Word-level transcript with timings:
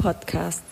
Podcast. 0.00 0.62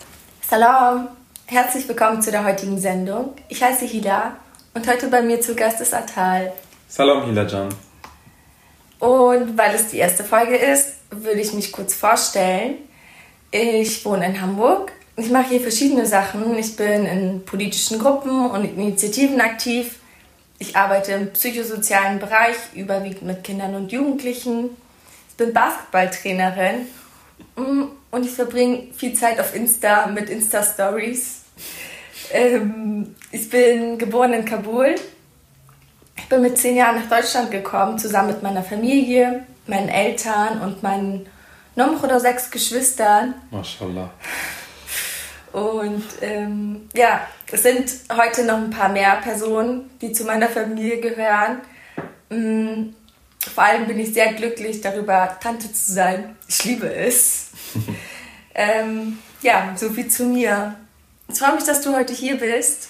Salam, 0.41 1.07
herzlich 1.45 1.87
willkommen 1.87 2.21
zu 2.21 2.31
der 2.31 2.43
heutigen 2.43 2.79
Sendung. 2.79 3.33
Ich 3.47 3.61
heiße 3.61 3.85
Hila 3.85 4.35
und 4.73 4.87
heute 4.87 5.07
bei 5.07 5.21
mir 5.21 5.39
zu 5.39 5.55
Gast 5.55 5.79
ist 5.81 5.93
Atal. 5.93 6.51
Salam 6.87 7.25
Hila 7.25 7.45
Jan. 7.45 7.69
Und 8.97 9.57
weil 9.57 9.75
es 9.75 9.89
die 9.89 9.97
erste 9.97 10.23
Folge 10.23 10.55
ist, 10.55 10.95
würde 11.11 11.39
ich 11.39 11.53
mich 11.53 11.71
kurz 11.71 11.93
vorstellen. 11.93 12.77
Ich 13.51 14.03
wohne 14.03 14.25
in 14.25 14.41
Hamburg. 14.41 14.91
Ich 15.15 15.29
mache 15.29 15.49
hier 15.49 15.61
verschiedene 15.61 16.05
Sachen. 16.05 16.57
Ich 16.57 16.75
bin 16.75 17.05
in 17.05 17.45
politischen 17.45 17.99
Gruppen 17.99 18.49
und 18.49 18.65
Initiativen 18.65 19.39
aktiv. 19.41 19.99
Ich 20.57 20.75
arbeite 20.75 21.13
im 21.13 21.31
psychosozialen 21.31 22.19
Bereich, 22.19 22.55
überwiegend 22.73 23.23
mit 23.23 23.43
Kindern 23.43 23.75
und 23.75 23.91
Jugendlichen. 23.91 24.71
Ich 25.29 25.35
bin 25.37 25.53
Basketballtrainerin 25.53 26.87
mm, 27.55 27.83
und 28.11 28.25
ich 28.25 28.31
verbringe 28.31 28.87
viel 28.93 29.13
Zeit 29.13 29.39
auf 29.39 29.55
Insta 29.55 30.07
mit 30.07 30.29
Insta-Stories. 30.29 31.41
Ähm, 32.31 33.15
ich 33.31 33.49
bin 33.49 33.97
geboren 33.97 34.33
in 34.33 34.45
Kabul. 34.45 34.95
Ich 36.17 36.27
bin 36.27 36.41
mit 36.41 36.57
zehn 36.57 36.75
Jahren 36.75 36.95
nach 36.95 37.09
Deutschland 37.09 37.49
gekommen, 37.51 37.97
zusammen 37.97 38.29
mit 38.29 38.43
meiner 38.43 38.63
Familie, 38.63 39.45
meinen 39.67 39.89
Eltern 39.89 40.61
und 40.61 40.83
meinen 40.83 41.27
noch 41.75 42.03
oder 42.03 42.19
sechs 42.19 42.51
Geschwistern. 42.51 43.35
Mashallah. 43.51 44.09
Und 45.51 46.03
ähm, 46.21 46.89
ja, 46.93 47.21
es 47.51 47.63
sind 47.63 47.91
heute 48.15 48.43
noch 48.43 48.57
ein 48.57 48.69
paar 48.69 48.89
mehr 48.89 49.15
Personen, 49.15 49.89
die 50.01 50.11
zu 50.11 50.25
meiner 50.25 50.47
Familie 50.47 50.99
gehören. 50.99 51.61
Vor 53.39 53.63
allem 53.63 53.87
bin 53.87 53.99
ich 53.99 54.13
sehr 54.13 54.33
glücklich 54.33 54.81
darüber, 54.81 55.37
Tante 55.41 55.71
zu 55.71 55.93
sein. 55.93 56.35
Ich 56.47 56.63
liebe 56.65 56.93
es. 56.93 57.51
ähm, 58.55 59.19
ja, 59.41 59.73
so 59.77 59.89
viel 59.89 60.07
zu 60.07 60.25
mir. 60.25 60.75
Ich 61.29 61.39
freue 61.39 61.55
mich, 61.55 61.63
dass 61.63 61.81
du 61.81 61.95
heute 61.95 62.13
hier 62.13 62.37
bist. 62.37 62.89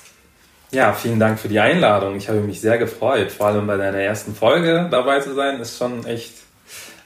Ja, 0.71 0.93
vielen 0.93 1.19
Dank 1.19 1.39
für 1.39 1.47
die 1.47 1.59
Einladung. 1.59 2.15
Ich 2.15 2.29
habe 2.29 2.39
mich 2.41 2.61
sehr 2.61 2.77
gefreut. 2.77 3.31
Vor 3.31 3.47
allem 3.47 3.67
bei 3.67 3.77
deiner 3.77 3.99
ersten 3.99 4.35
Folge 4.35 4.87
dabei 4.89 5.19
zu 5.19 5.33
sein, 5.33 5.59
ist 5.59 5.77
schon 5.77 6.05
echt 6.05 6.33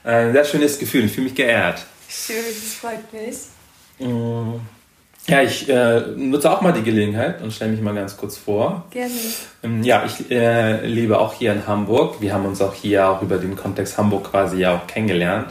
ein 0.04 0.32
sehr 0.32 0.44
schönes 0.44 0.78
Gefühl. 0.78 1.04
Ich 1.04 1.12
fühle 1.12 1.24
mich 1.24 1.34
geehrt. 1.34 1.84
Schön, 2.08 2.36
das 2.44 2.74
freut 2.74 3.12
mich. 3.12 3.36
Mm. 3.98 4.60
Ja, 5.26 5.40
ich 5.40 5.68
äh, 5.70 6.00
nutze 6.16 6.50
auch 6.50 6.60
mal 6.60 6.72
die 6.72 6.82
Gelegenheit 6.82 7.40
und 7.40 7.50
stelle 7.50 7.72
mich 7.72 7.80
mal 7.80 7.94
ganz 7.94 8.16
kurz 8.16 8.36
vor. 8.36 8.84
Gerne. 8.90 9.14
Ähm, 9.62 9.82
ja, 9.82 10.04
ich 10.04 10.30
äh, 10.30 10.86
lebe 10.86 11.18
auch 11.18 11.32
hier 11.32 11.52
in 11.52 11.66
Hamburg. 11.66 12.20
Wir 12.20 12.34
haben 12.34 12.44
uns 12.44 12.60
auch 12.60 12.74
hier 12.74 13.08
auch 13.08 13.22
über 13.22 13.38
den 13.38 13.56
Kontext 13.56 13.96
Hamburg 13.96 14.30
quasi 14.30 14.58
ja 14.58 14.76
auch 14.76 14.86
kennengelernt. 14.86 15.48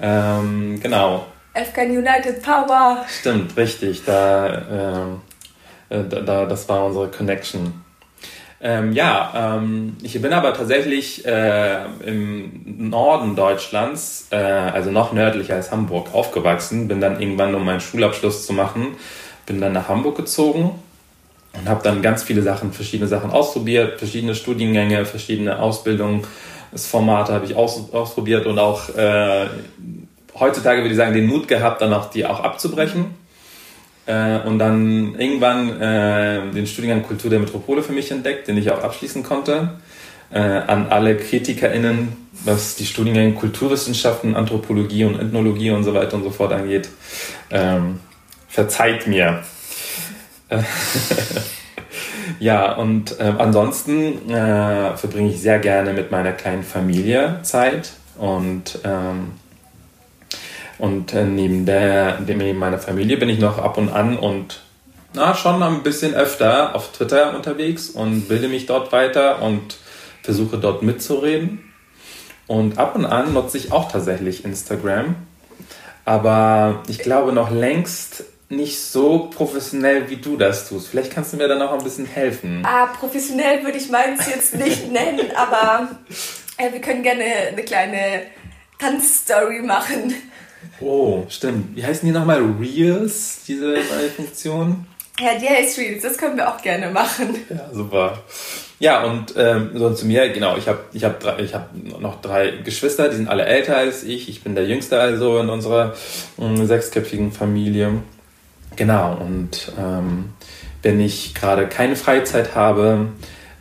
Ähm, 0.00 0.78
genau. 0.80 1.26
Afghan 1.52 1.90
United 1.90 2.42
Power. 2.42 3.04
Stimmt, 3.08 3.56
richtig. 3.56 4.04
Da, 4.04 5.18
äh, 5.88 6.04
da, 6.08 6.20
da, 6.20 6.44
das 6.44 6.68
war 6.68 6.86
unsere 6.86 7.08
Connection. 7.08 7.85
Ähm, 8.60 8.92
ja, 8.92 9.58
ähm, 9.58 9.96
ich 10.02 10.20
bin 10.20 10.32
aber 10.32 10.54
tatsächlich 10.54 11.26
äh, 11.26 11.84
im 12.04 12.88
Norden 12.88 13.36
Deutschlands, 13.36 14.28
äh, 14.30 14.36
also 14.36 14.90
noch 14.90 15.12
nördlicher 15.12 15.54
als 15.54 15.70
Hamburg, 15.70 16.14
aufgewachsen. 16.14 16.88
Bin 16.88 17.00
dann 17.00 17.20
irgendwann, 17.20 17.54
um 17.54 17.64
meinen 17.64 17.80
Schulabschluss 17.80 18.46
zu 18.46 18.54
machen, 18.54 18.96
bin 19.44 19.60
dann 19.60 19.72
nach 19.72 19.88
Hamburg 19.88 20.16
gezogen 20.16 20.70
und 21.52 21.68
habe 21.68 21.82
dann 21.82 22.00
ganz 22.00 22.22
viele 22.22 22.42
Sachen, 22.42 22.72
verschiedene 22.72 23.08
Sachen 23.08 23.30
ausprobiert, 23.30 23.98
verschiedene 23.98 24.34
Studiengänge, 24.34 25.04
verschiedene 25.04 25.58
Ausbildungsformate 25.58 27.34
habe 27.34 27.44
ich 27.44 27.54
aus, 27.56 27.92
ausprobiert 27.92 28.46
und 28.46 28.58
auch 28.58 28.88
äh, 28.96 29.46
heutzutage 30.38 30.80
würde 30.80 30.92
ich 30.92 30.96
sagen 30.96 31.12
den 31.12 31.26
Mut 31.26 31.46
gehabt, 31.46 31.82
dann 31.82 31.92
auch 31.92 32.08
die 32.08 32.24
auch 32.24 32.40
abzubrechen 32.40 33.25
äh, 34.06 34.38
und 34.40 34.58
dann 34.58 35.14
irgendwann 35.18 35.80
äh, 35.80 36.52
den 36.52 36.66
Studiengang 36.66 37.02
Kultur 37.02 37.30
der 37.30 37.40
Metropole 37.40 37.82
für 37.82 37.92
mich 37.92 38.10
entdeckt, 38.10 38.48
den 38.48 38.56
ich 38.56 38.70
auch 38.70 38.82
abschließen 38.82 39.22
konnte. 39.22 39.74
Äh, 40.30 40.38
an 40.40 40.88
alle 40.88 41.16
KritikerInnen, 41.16 42.16
was 42.44 42.74
die 42.74 42.86
Studiengänge 42.86 43.34
Kulturwissenschaften, 43.34 44.34
Anthropologie 44.34 45.04
und 45.04 45.20
Ethnologie 45.20 45.70
und 45.70 45.84
so 45.84 45.94
weiter 45.94 46.16
und 46.16 46.24
so 46.24 46.30
fort 46.30 46.52
angeht. 46.52 46.88
Ähm, 47.50 48.00
verzeiht 48.48 49.06
mir. 49.06 49.44
ja, 52.40 52.72
und 52.72 53.18
äh, 53.20 53.32
ansonsten 53.38 54.30
äh, 54.30 54.96
verbringe 54.96 55.30
ich 55.30 55.40
sehr 55.40 55.58
gerne 55.58 55.92
mit 55.92 56.10
meiner 56.10 56.32
kleinen 56.32 56.64
Familie 56.64 57.40
Zeit 57.42 57.92
und 58.18 58.78
ähm, 58.84 59.32
und 60.78 61.12
äh, 61.14 61.24
neben, 61.24 61.66
der, 61.66 62.20
neben 62.20 62.58
meiner 62.58 62.78
Familie 62.78 63.16
bin 63.16 63.28
ich 63.28 63.38
noch 63.38 63.58
ab 63.58 63.78
und 63.78 63.88
an 63.88 64.18
und 64.18 64.60
na, 65.14 65.34
schon 65.34 65.62
ein 65.62 65.82
bisschen 65.82 66.14
öfter 66.14 66.74
auf 66.74 66.92
Twitter 66.92 67.34
unterwegs 67.34 67.88
und 67.88 68.28
bilde 68.28 68.48
mich 68.48 68.66
dort 68.66 68.92
weiter 68.92 69.40
und 69.40 69.78
versuche 70.22 70.58
dort 70.58 70.82
mitzureden. 70.82 71.72
Und 72.46 72.78
ab 72.78 72.94
und 72.94 73.06
an 73.06 73.32
nutze 73.32 73.56
ich 73.56 73.72
auch 73.72 73.90
tatsächlich 73.90 74.44
Instagram. 74.44 75.16
Aber 76.04 76.82
ich 76.88 76.98
glaube 76.98 77.32
noch 77.32 77.50
längst 77.50 78.24
nicht 78.48 78.80
so 78.80 79.30
professionell, 79.34 80.08
wie 80.08 80.16
du 80.16 80.36
das 80.36 80.68
tust. 80.68 80.88
Vielleicht 80.88 81.12
kannst 81.12 81.32
du 81.32 81.36
mir 81.36 81.48
da 81.48 81.56
noch 81.56 81.72
ein 81.72 81.82
bisschen 81.82 82.06
helfen. 82.06 82.62
Ah, 82.64 82.86
professionell 82.86 83.64
würde 83.64 83.78
ich 83.78 83.88
meins 83.88 84.28
jetzt 84.28 84.54
nicht 84.54 84.92
nennen, 84.92 85.32
aber 85.34 85.88
äh, 86.58 86.72
wir 86.72 86.80
können 86.80 87.02
gerne 87.02 87.24
eine 87.24 87.62
kleine 87.62 88.22
Tanzstory 88.78 89.62
machen. 89.62 90.14
Oh, 90.80 91.24
stimmt. 91.28 91.76
Wie 91.76 91.84
heißen 91.84 92.06
die 92.06 92.12
nochmal? 92.12 92.42
Reels, 92.60 93.40
diese 93.46 93.66
neue 93.66 94.10
Funktion? 94.14 94.86
Ja, 95.18 95.38
die 95.38 95.48
heißt 95.48 95.78
Reels. 95.78 96.02
Das 96.02 96.18
können 96.18 96.36
wir 96.36 96.48
auch 96.48 96.60
gerne 96.60 96.90
machen. 96.90 97.36
Ja, 97.48 97.72
super. 97.72 98.22
Ja, 98.78 99.04
und 99.04 99.32
ähm, 99.36 99.70
so 99.74 99.94
zu 99.94 100.06
mir, 100.06 100.28
genau, 100.28 100.56
ich 100.58 100.68
habe 100.68 100.80
ich 100.92 101.02
hab 101.04 101.18
drei, 101.18 101.38
ich 101.38 101.54
hab 101.54 101.70
noch 101.74 102.20
drei 102.20 102.50
Geschwister, 102.62 103.08
die 103.08 103.16
sind 103.16 103.28
alle 103.28 103.46
älter 103.46 103.76
als 103.76 104.04
ich. 104.04 104.28
Ich 104.28 104.44
bin 104.44 104.54
der 104.54 104.66
Jüngste 104.66 105.00
also 105.00 105.38
in 105.38 105.48
unserer 105.48 105.94
äh, 106.38 106.64
sechsköpfigen 106.66 107.32
Familie. 107.32 108.02
Genau, 108.76 109.16
und 109.16 109.72
ähm, 109.78 110.34
wenn 110.82 111.00
ich 111.00 111.34
gerade 111.34 111.66
keine 111.66 111.96
Freizeit 111.96 112.54
habe, 112.54 113.08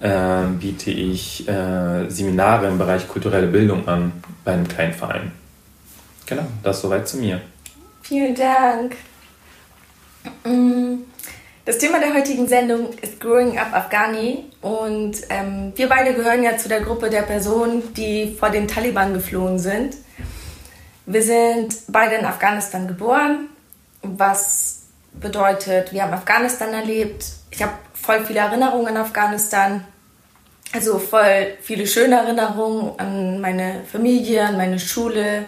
äh, 0.01 0.41
biete 0.59 0.91
ich 0.91 1.47
äh, 1.47 2.09
Seminare 2.09 2.67
im 2.67 2.77
Bereich 2.77 3.07
kulturelle 3.07 3.47
Bildung 3.47 3.88
an 3.88 4.12
bei 4.44 4.51
einem 4.51 4.67
kleinen 4.67 4.94
Verein. 4.94 5.31
Genau, 6.25 6.44
das 6.63 6.81
soweit 6.81 7.08
zu 7.08 7.18
mir. 7.18 7.41
Vielen 8.02 8.36
Dank. 8.36 8.96
Mm, 10.44 11.03
das 11.66 11.78
Thema 11.78 12.00
der 12.00 12.13
heutigen 12.13 12.47
Sendung 12.47 12.94
ist 13.02 13.19
Growing 13.19 13.58
Up 13.58 13.74
Afghani 13.74 14.46
und 14.62 15.18
ähm, 15.30 15.74
wir 15.75 15.90
beide 15.90 16.13
gehören 16.13 16.44
ja 16.44 16.58
zu 16.58 16.69
der 16.69 16.81
Gruppe 16.81 17.09
der 17.09 17.24
Personen, 17.24 17.94
die 17.94 18.36
vor 18.40 18.50
den 18.50 18.68
Taliban 18.68 19.13
geflohen 19.13 19.59
sind. 19.59 19.96
Wir 21.08 21.22
sind 21.22 21.75
beide 21.88 22.16
in 22.16 22.25
Afghanistan 22.25 22.88
geboren, 22.88 23.50
was 24.02 24.84
bedeutet, 25.13 25.94
wir 25.94 26.03
haben 26.03 26.13
Afghanistan 26.13 26.74
erlebt. 26.74 27.25
Ich 27.52 27.62
habe 27.62 27.74
voll 27.94 28.25
viele 28.25 28.40
Erinnerungen 28.40 28.88
an 28.88 28.97
Afghanistan, 28.97 29.86
also 30.74 31.00
voll 31.00 31.57
viele 31.62 31.88
schöne 31.88 32.16
Erinnerungen 32.16 33.00
an 33.00 33.42
meine 33.42 33.81
Familie, 33.92 34.44
an 34.46 34.57
meine 34.57 34.80
Schule, 34.80 35.46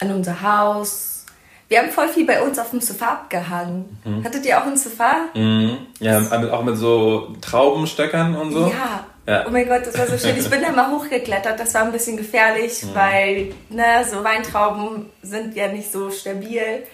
an 0.00 0.12
unser 0.12 0.42
Haus. 0.42 1.24
Wir 1.68 1.80
haben 1.80 1.90
voll 1.90 2.08
viel 2.08 2.26
bei 2.26 2.42
uns 2.42 2.58
auf 2.58 2.70
dem 2.70 2.80
Sofa 2.80 3.06
abgehangen. 3.06 3.98
Mhm. 4.04 4.24
Hattet 4.24 4.46
ihr 4.46 4.60
auch 4.60 4.66
ein 4.66 4.76
Sofa? 4.76 5.26
Mhm. 5.34 5.78
Ja, 5.98 6.20
auch 6.52 6.62
mit 6.62 6.76
so 6.76 7.34
Traubenstöckern 7.40 8.36
und 8.36 8.52
so. 8.52 8.66
Ja. 8.68 9.04
ja. 9.26 9.44
Oh 9.46 9.50
mein 9.50 9.66
Gott, 9.66 9.84
das 9.84 9.98
war 9.98 10.06
so 10.06 10.16
schön. 10.16 10.38
Ich 10.38 10.48
bin 10.48 10.62
da 10.62 10.70
mal 10.70 10.92
hochgeklettert. 10.92 11.58
Das 11.58 11.74
war 11.74 11.82
ein 11.82 11.92
bisschen 11.92 12.16
gefährlich, 12.16 12.84
mhm. 12.84 12.94
weil 12.94 13.54
ne, 13.68 14.04
so 14.08 14.22
Weintrauben 14.22 15.06
sind 15.22 15.56
ja 15.56 15.66
nicht 15.66 15.90
so 15.90 16.10
stabil. 16.10 16.84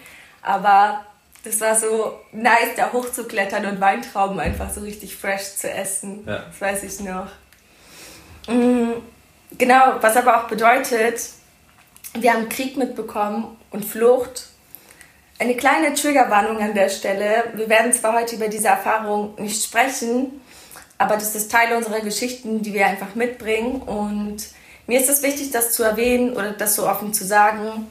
Aber 0.41 1.01
das 1.43 1.61
war 1.61 1.75
so 1.75 2.13
nice, 2.31 2.75
da 2.75 2.91
hochzuklettern 2.91 3.65
und 3.65 3.79
Weintrauben 3.79 4.39
einfach 4.39 4.71
so 4.71 4.81
richtig 4.81 5.15
fresh 5.15 5.55
zu 5.55 5.69
essen. 5.69 6.23
Ja. 6.25 6.45
Das 6.47 6.61
weiß 6.61 6.83
ich 6.83 6.99
noch. 7.01 7.27
Mhm. 8.47 8.93
Genau, 9.57 9.97
was 10.01 10.17
aber 10.17 10.39
auch 10.39 10.47
bedeutet, 10.47 11.21
wir 12.13 12.33
haben 12.33 12.49
Krieg 12.49 12.77
mitbekommen 12.77 13.57
und 13.71 13.85
Flucht. 13.85 14.47
Eine 15.39 15.55
kleine 15.55 15.93
Triggerwarnung 15.93 16.59
an 16.59 16.73
der 16.73 16.89
Stelle. 16.89 17.45
Wir 17.55 17.67
werden 17.69 17.91
zwar 17.91 18.13
heute 18.13 18.35
über 18.35 18.47
diese 18.47 18.67
Erfahrung 18.67 19.33
nicht 19.37 19.63
sprechen, 19.63 20.41
aber 20.97 21.15
das 21.15 21.35
ist 21.35 21.51
Teil 21.51 21.75
unserer 21.75 22.01
Geschichten, 22.01 22.61
die 22.61 22.73
wir 22.73 22.85
einfach 22.85 23.15
mitbringen. 23.15 23.81
Und 23.81 24.47
mir 24.87 24.99
ist 24.99 25.09
es 25.09 25.23
wichtig, 25.23 25.51
das 25.51 25.71
zu 25.71 25.83
erwähnen 25.83 26.33
oder 26.33 26.51
das 26.51 26.75
so 26.75 26.87
offen 26.87 27.13
zu 27.13 27.25
sagen, 27.25 27.87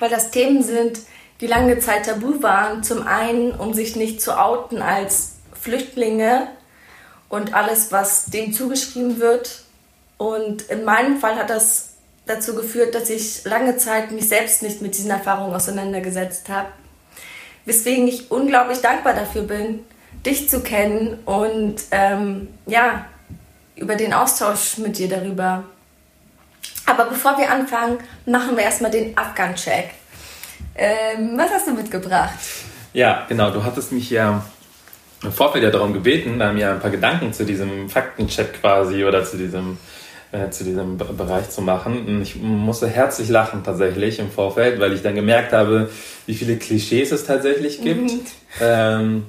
weil 0.00 0.10
das 0.10 0.30
Themen 0.30 0.62
sind, 0.62 0.98
die 1.40 1.46
lange 1.46 1.78
Zeit 1.78 2.06
tabu 2.06 2.42
waren. 2.42 2.82
Zum 2.82 3.06
einen, 3.06 3.52
um 3.52 3.72
sich 3.72 3.96
nicht 3.96 4.20
zu 4.20 4.38
outen 4.38 4.82
als 4.82 5.36
Flüchtlinge 5.58 6.48
und 7.28 7.54
alles, 7.54 7.92
was 7.92 8.26
dem 8.26 8.52
zugeschrieben 8.52 9.20
wird. 9.20 9.62
Und 10.18 10.62
in 10.62 10.84
meinem 10.84 11.18
Fall 11.18 11.36
hat 11.36 11.50
das 11.50 11.95
dazu 12.26 12.54
geführt, 12.54 12.94
dass 12.94 13.08
ich 13.08 13.44
lange 13.44 13.76
Zeit 13.76 14.10
mich 14.10 14.28
selbst 14.28 14.62
nicht 14.62 14.82
mit 14.82 14.96
diesen 14.96 15.10
Erfahrungen 15.10 15.54
auseinandergesetzt 15.54 16.48
habe. 16.48 16.68
weswegen 17.64 18.06
ich 18.06 18.30
unglaublich 18.30 18.78
dankbar 18.78 19.14
dafür 19.14 19.42
bin, 19.42 19.80
dich 20.24 20.48
zu 20.48 20.60
kennen 20.60 21.18
und 21.24 21.76
ähm, 21.90 22.48
ja, 22.66 23.06
über 23.74 23.96
den 23.96 24.12
Austausch 24.12 24.78
mit 24.78 24.98
dir 24.98 25.08
darüber. 25.08 25.64
Aber 26.86 27.06
bevor 27.06 27.36
wir 27.38 27.50
anfangen, 27.50 27.98
machen 28.24 28.56
wir 28.56 28.62
erstmal 28.62 28.92
den 28.92 29.18
Afghan-Check. 29.18 29.90
Ähm, 30.76 31.36
was 31.36 31.50
hast 31.50 31.66
du 31.66 31.72
mitgebracht? 31.72 32.38
Ja, 32.92 33.26
genau. 33.28 33.50
Du 33.50 33.64
hattest 33.64 33.92
mich 33.92 34.10
ja 34.10 34.44
im 35.22 35.32
Vorfeld 35.32 35.64
ja 35.64 35.70
darum 35.70 35.92
gebeten, 35.92 36.36
mir 36.36 36.70
ein 36.70 36.80
paar 36.80 36.90
Gedanken 36.90 37.32
zu 37.32 37.44
diesem 37.44 37.88
Faktencheck 37.88 38.60
quasi 38.60 39.04
oder 39.04 39.24
zu 39.24 39.36
diesem 39.36 39.78
äh, 40.32 40.50
zu 40.50 40.64
diesem 40.64 40.98
Bereich 40.98 41.50
zu 41.50 41.62
machen. 41.62 42.06
Und 42.06 42.22
ich 42.22 42.36
musste 42.36 42.88
herzlich 42.88 43.28
lachen 43.28 43.62
tatsächlich 43.64 44.18
im 44.18 44.30
Vorfeld, 44.30 44.80
weil 44.80 44.92
ich 44.92 45.02
dann 45.02 45.14
gemerkt 45.14 45.52
habe, 45.52 45.88
wie 46.26 46.34
viele 46.34 46.56
Klischees 46.56 47.12
es 47.12 47.24
tatsächlich 47.24 47.82
gibt. 47.82 48.10
Mhm. 48.10 48.20
Ähm, 48.60 49.24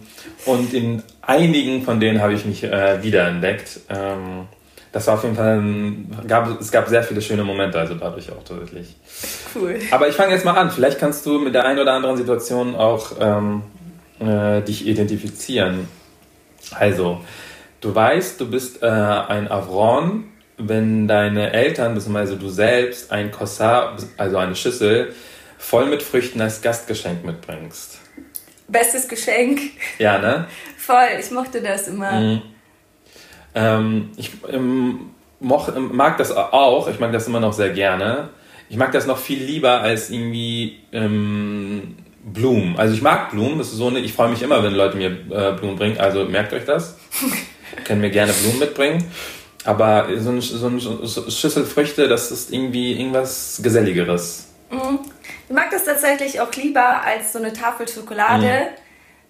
und 0.45 0.73
in 0.73 1.03
einigen 1.21 1.83
von 1.83 1.99
denen 1.99 2.21
habe 2.21 2.33
ich 2.33 2.45
mich 2.45 2.63
äh, 2.63 3.03
wiederentdeckt. 3.03 3.81
Ähm, 3.89 4.47
das 4.91 5.05
war 5.05 5.15
auf 5.15 5.23
jeden 5.23 5.35
Fall, 5.35 5.59
ein, 5.59 6.23
gab, 6.27 6.59
es 6.59 6.71
gab 6.71 6.87
sehr 6.87 7.03
viele 7.03 7.21
schöne 7.21 7.43
Momente, 7.43 7.77
also 7.77 7.93
dadurch 7.93 8.31
auch 8.31 8.43
tatsächlich. 8.43 8.95
Cool. 9.53 9.79
Aber 9.91 10.07
ich 10.07 10.15
fange 10.15 10.33
jetzt 10.33 10.45
mal 10.45 10.53
an. 10.53 10.71
Vielleicht 10.71 10.97
kannst 10.97 11.25
du 11.25 11.39
mit 11.39 11.53
der 11.53 11.65
einen 11.65 11.79
oder 11.79 11.93
anderen 11.93 12.17
Situation 12.17 12.75
auch 12.75 13.11
ähm, 13.19 13.61
äh, 14.19 14.61
dich 14.61 14.87
identifizieren. 14.87 15.87
Also, 16.71 17.21
du 17.81 17.93
weißt, 17.93 18.41
du 18.41 18.49
bist 18.49 18.81
äh, 18.81 18.87
ein 18.87 19.51
Avron, 19.51 20.25
wenn 20.57 21.07
deine 21.07 21.53
Eltern 21.53 21.93
bzw. 21.93 22.35
du 22.35 22.49
selbst 22.49 23.11
ein 23.11 23.31
Kossar, 23.31 23.95
also 24.17 24.37
eine 24.37 24.55
Schüssel, 24.55 25.13
voll 25.57 25.85
mit 25.85 26.01
Früchten 26.03 26.41
als 26.41 26.61
Gastgeschenk 26.61 27.23
mitbringst. 27.23 27.99
Bestes 28.67 29.07
Geschenk. 29.07 29.61
Ja, 29.97 30.17
ne? 30.17 30.47
Voll, 30.77 31.19
ich 31.19 31.31
mochte 31.31 31.61
das 31.61 31.87
immer. 31.87 32.19
Mhm. 32.19 32.41
Ähm, 33.55 34.11
ich 34.17 34.31
ähm, 34.51 35.11
moch, 35.39 35.73
ähm, 35.75 35.95
mag 35.95 36.17
das 36.17 36.31
auch, 36.31 36.87
ich 36.89 36.99
mag 36.99 37.11
das 37.11 37.27
immer 37.27 37.39
noch 37.39 37.53
sehr 37.53 37.69
gerne. 37.69 38.29
Ich 38.69 38.75
mag 38.75 38.91
das 38.91 39.07
noch 39.07 39.17
viel 39.17 39.41
lieber 39.41 39.81
als 39.81 40.09
irgendwie 40.09 40.79
ähm, 40.91 41.95
Blumen. 42.23 42.77
Also 42.77 42.93
ich 42.93 43.01
mag 43.01 43.31
Blumen, 43.31 43.57
das 43.57 43.67
ist 43.67 43.77
so 43.77 43.87
eine, 43.87 43.99
ich 43.99 44.11
freue 44.11 44.29
mich 44.29 44.41
immer, 44.41 44.61
wenn 44.63 44.73
Leute 44.73 44.97
mir 44.97 45.11
äh, 45.11 45.53
Blumen 45.53 45.77
bringen, 45.77 45.97
also 45.97 46.25
merkt 46.25 46.51
euch 46.53 46.65
das. 46.65 46.97
Können 47.85 48.01
mir 48.01 48.09
gerne 48.09 48.33
Blumen 48.33 48.59
mitbringen. 48.59 49.05
Aber 49.67 50.07
so 50.17 50.29
eine, 50.29 50.41
so 50.41 50.67
eine 50.67 50.79
Schüssel 50.79 51.65
Früchte, 51.65 52.07
das 52.07 52.31
ist 52.31 52.51
irgendwie 52.51 52.99
irgendwas 52.99 53.59
Geselligeres. 53.61 54.47
Mhm. 54.71 54.99
Ich 55.49 55.55
mag 55.55 55.69
das 55.71 55.85
tatsächlich 55.85 56.39
auch 56.41 56.53
lieber 56.53 57.01
als 57.01 57.33
so 57.33 57.39
eine 57.39 57.53
Tafel 57.53 57.87
Schokolade. 57.87 58.45
Mhm. 58.45 58.87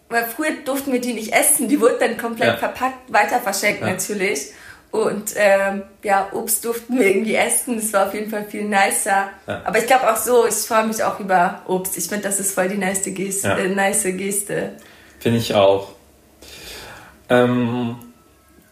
Weil 0.09 0.23
früher 0.23 0.51
durften 0.63 0.93
wir 0.93 1.01
die 1.01 1.13
nicht 1.13 1.33
essen, 1.33 1.67
die 1.67 1.81
wurden 1.81 1.97
dann 1.99 2.17
komplett 2.17 2.53
ja. 2.53 2.57
verpackt, 2.57 3.11
weiter 3.11 3.41
verschenkt 3.41 3.81
ja. 3.81 3.87
natürlich. 3.87 4.53
Und 4.89 5.33
ähm, 5.35 5.83
ja, 6.01 6.29
Obst 6.31 6.63
durften 6.63 6.97
wir 6.97 7.07
irgendwie 7.07 7.35
essen. 7.35 7.75
Das 7.75 7.91
war 7.91 8.07
auf 8.07 8.13
jeden 8.13 8.29
Fall 8.29 8.45
viel 8.45 8.63
nicer. 8.63 9.29
Ja. 9.45 9.61
Aber 9.65 9.77
ich 9.79 9.85
glaube 9.85 10.09
auch 10.09 10.15
so, 10.15 10.47
ich 10.47 10.55
freue 10.55 10.87
mich 10.87 11.03
auch 11.03 11.19
über 11.19 11.61
Obst. 11.67 11.97
Ich 11.97 12.07
finde, 12.07 12.23
das 12.23 12.39
ist 12.39 12.53
voll 12.53 12.69
die 12.69 12.77
nice 12.77 13.03
Geste. 13.03 13.49
Äh, 13.49 13.67
nice 13.67 14.03
Geste. 14.03 14.77
Finde 15.19 15.39
ich 15.39 15.53
auch. 15.53 15.89
Ähm, 17.29 17.97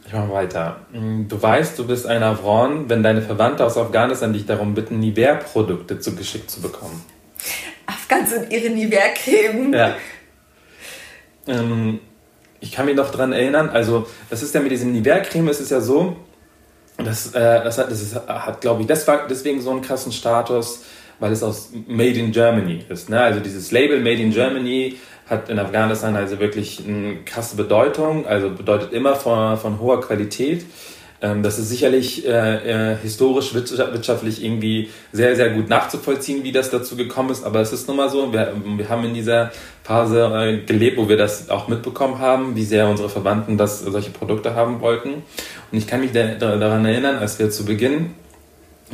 ich 0.06 0.13
mache 0.13 0.31
weiter. 0.31 0.78
Mm, 0.92 1.28
du 1.28 1.42
weißt, 1.42 1.78
du 1.80 1.88
bist 1.88 2.06
ein 2.06 2.22
Avron, 2.22 2.90
wenn 2.90 3.02
deine 3.02 3.22
Verwandte 3.22 3.66
aus 3.66 3.78
Afghanistan 3.78 4.34
dich 4.34 4.46
darum 4.46 4.74
bitten, 4.74 5.00
Nivea-Produkte 5.00 6.00
zugeschickt 6.00 6.52
zu 6.52 6.62
bekommen. 6.62 7.04
Afghans 7.88 8.34
und 8.34 8.52
ihre 8.52 8.69
Nivea-Creme. 8.69 9.74
Ja. 9.74 9.96
Ähm, 11.48 12.00
ich 12.60 12.72
kann 12.72 12.86
mich 12.86 12.96
noch 12.96 13.12
daran 13.12 13.31
erinnern, 13.34 13.69
also 13.69 14.07
das 14.30 14.44
ist 14.44 14.54
ja 14.54 14.62
mit 14.62 14.72
diesem 14.72 14.92
Nivea-Creme, 14.92 15.50
ist 15.50 15.60
es 15.60 15.69
ja 15.69 15.81
so, 15.81 16.18
das, 16.98 17.34
äh, 17.34 17.63
das 17.63 17.78
hat, 17.78 17.92
das 17.92 18.01
ist, 18.01 18.16
hat 18.16 18.62
glaube 18.62 18.81
ich, 18.81 18.88
das 18.88 19.08
war 19.08 19.28
deswegen 19.28 19.62
so 19.62 19.72
einen 19.72 19.81
krassen 19.81 20.12
Status, 20.12 20.84
weil 21.19 21.31
es 21.31 21.44
aus 21.44 21.69
Made 21.88 22.19
in 22.19 22.31
Germany 22.31 22.84
ist. 22.90 23.10
Ne? 23.10 23.19
Also 23.19 23.40
dieses 23.40 23.72
Label 23.72 24.00
Made 24.00 24.22
in 24.22 24.31
Germany 24.31 24.98
hat 25.30 25.50
in 25.50 25.60
Afghanistan 25.60 26.16
also 26.16 26.39
wirklich 26.39 26.83
eine 26.88 27.18
krasse 27.25 27.56
Bedeutung, 27.56 28.27
also 28.27 28.50
bedeutet 28.50 28.94
immer 28.94 29.16
von, 29.16 29.57
von 29.57 29.80
hoher 29.80 30.01
Qualität. 30.01 30.66
Ähm, 31.22 31.42
das 31.42 31.57
ist 31.57 31.69
sicherlich 31.69 32.27
äh, 32.27 32.92
äh, 32.92 32.98
historisch, 33.01 33.54
wirtschaftlich 33.54 34.44
irgendwie 34.44 34.89
sehr, 35.12 35.36
sehr 35.36 35.50
gut 35.50 35.69
nachzuvollziehen, 35.69 36.44
wie 36.44 36.51
das 36.51 36.69
dazu 36.69 36.95
gekommen 36.95 37.31
ist. 37.31 37.44
Aber 37.44 37.62
es 37.62 37.74
ist 37.74 37.88
nun 37.88 37.98
mal 37.98 38.10
so, 38.10 38.31
wir, 38.31 38.54
wir 38.77 38.89
haben 38.89 39.06
in 39.06 39.13
dieser 39.13 39.51
Phase 39.83 40.22
äh, 40.22 40.57
gelebt, 40.66 40.98
wo 40.98 41.10
wir 41.10 41.18
das 41.18 41.50
auch 41.50 41.68
mitbekommen 41.68 42.19
haben, 42.19 42.56
wie 42.56 42.66
sehr 42.66 42.88
unsere 42.88 43.10
Verwandten 43.10 43.57
das, 43.57 43.80
solche 43.80 44.12
Produkte 44.12 44.56
haben 44.56 44.81
wollten. 44.81 45.24
Und 45.72 45.77
ich 45.77 45.88
kann 45.88 46.01
mich 46.01 46.12
daran 46.12 46.86
erinnern, 46.86 47.16
als 47.18 47.39
wir 47.39 47.50
zu 47.50 47.66
Beginn 47.66 48.13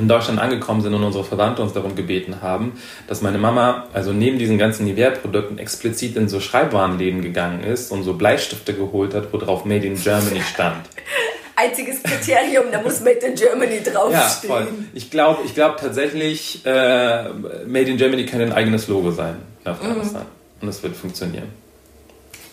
in 0.02 0.08
Deutschland 0.08 0.40
angekommen 0.40 0.82
sind 0.82 0.94
und 0.94 1.04
unsere 1.04 1.24
Verwandte 1.24 1.62
uns 1.62 1.74
darum 1.74 1.96
gebeten 1.96 2.42
haben, 2.42 2.74
dass 3.08 3.22
meine 3.22 3.38
Mama, 3.38 3.88
also 3.94 4.12
neben 4.12 4.38
diesen 4.38 4.58
ganzen 4.58 4.86
Nivea-Produkten, 4.86 5.58
explizit 5.58 6.16
in 6.16 6.28
so 6.28 6.40
Schreibwarenläden 6.40 7.22
gegangen 7.22 7.64
ist 7.64 7.92
und 7.92 8.04
so 8.04 8.14
Bleistifte 8.14 8.74
geholt 8.74 9.14
hat, 9.14 9.32
wo 9.32 9.38
drauf 9.38 9.66
Made 9.66 9.86
in 9.86 9.96
Germany 9.96 10.42
stand. 10.42 10.88
Einziges 11.56 12.02
Kriterium, 12.02 12.66
da 12.72 12.82
muss 12.82 13.02
Made 13.02 13.20
in 13.20 13.36
Germany 13.36 13.82
draufstehen. 13.84 14.54
Ja, 14.54 14.60
voll. 14.60 14.68
Ich 14.94 15.12
glaube 15.12 15.42
ich 15.46 15.54
glaub 15.54 15.78
tatsächlich, 15.78 16.66
äh, 16.66 17.30
Made 17.68 17.90
in 17.90 17.98
Germany 17.98 18.26
kann 18.26 18.42
ein 18.42 18.52
eigenes 18.52 18.88
Logo 18.88 19.12
sein 19.12 19.36
in 19.64 19.72
Afghanistan. 19.72 20.24
Mhm. 20.24 20.62
Und 20.62 20.68
das 20.68 20.82
wird 20.82 20.96
funktionieren. 20.96 21.50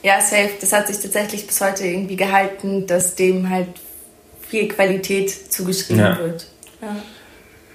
Ja, 0.02 0.20
safe. 0.20 0.50
Das 0.60 0.72
hat 0.72 0.86
sich 0.86 0.98
tatsächlich 0.98 1.46
bis 1.46 1.60
heute 1.60 1.84
irgendwie 1.84 2.16
gehalten, 2.16 2.86
dass 2.86 3.14
dem 3.14 3.50
halt 3.50 3.68
viel 4.48 4.68
Qualität 4.68 5.30
zugeschrieben 5.52 6.02
ja. 6.02 6.18
wird. 6.18 6.46
Ja. 6.80 6.96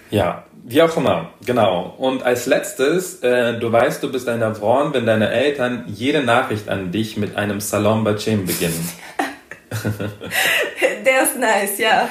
Ja, 0.09 0.45
wie 0.65 0.81
auch 0.81 0.95
immer, 0.95 1.29
genau. 1.45 1.93
Und 1.97 2.23
als 2.23 2.45
letztes, 2.45 3.21
äh, 3.21 3.59
du 3.59 3.71
weißt, 3.71 4.01
du 4.01 4.11
bist 4.11 4.29
ein 4.29 4.41
Avron, 4.41 4.93
wenn 4.93 5.05
deine 5.05 5.29
Eltern 5.29 5.85
jede 5.87 6.23
Nachricht 6.23 6.69
an 6.69 6.91
dich 6.91 7.17
mit 7.17 7.35
einem 7.35 7.59
Salom 7.59 8.03
Bachem 8.03 8.45
beginnen. 8.45 8.89
Der 11.05 11.23
ist 11.23 11.37
nice, 11.37 11.79
ja. 11.79 12.07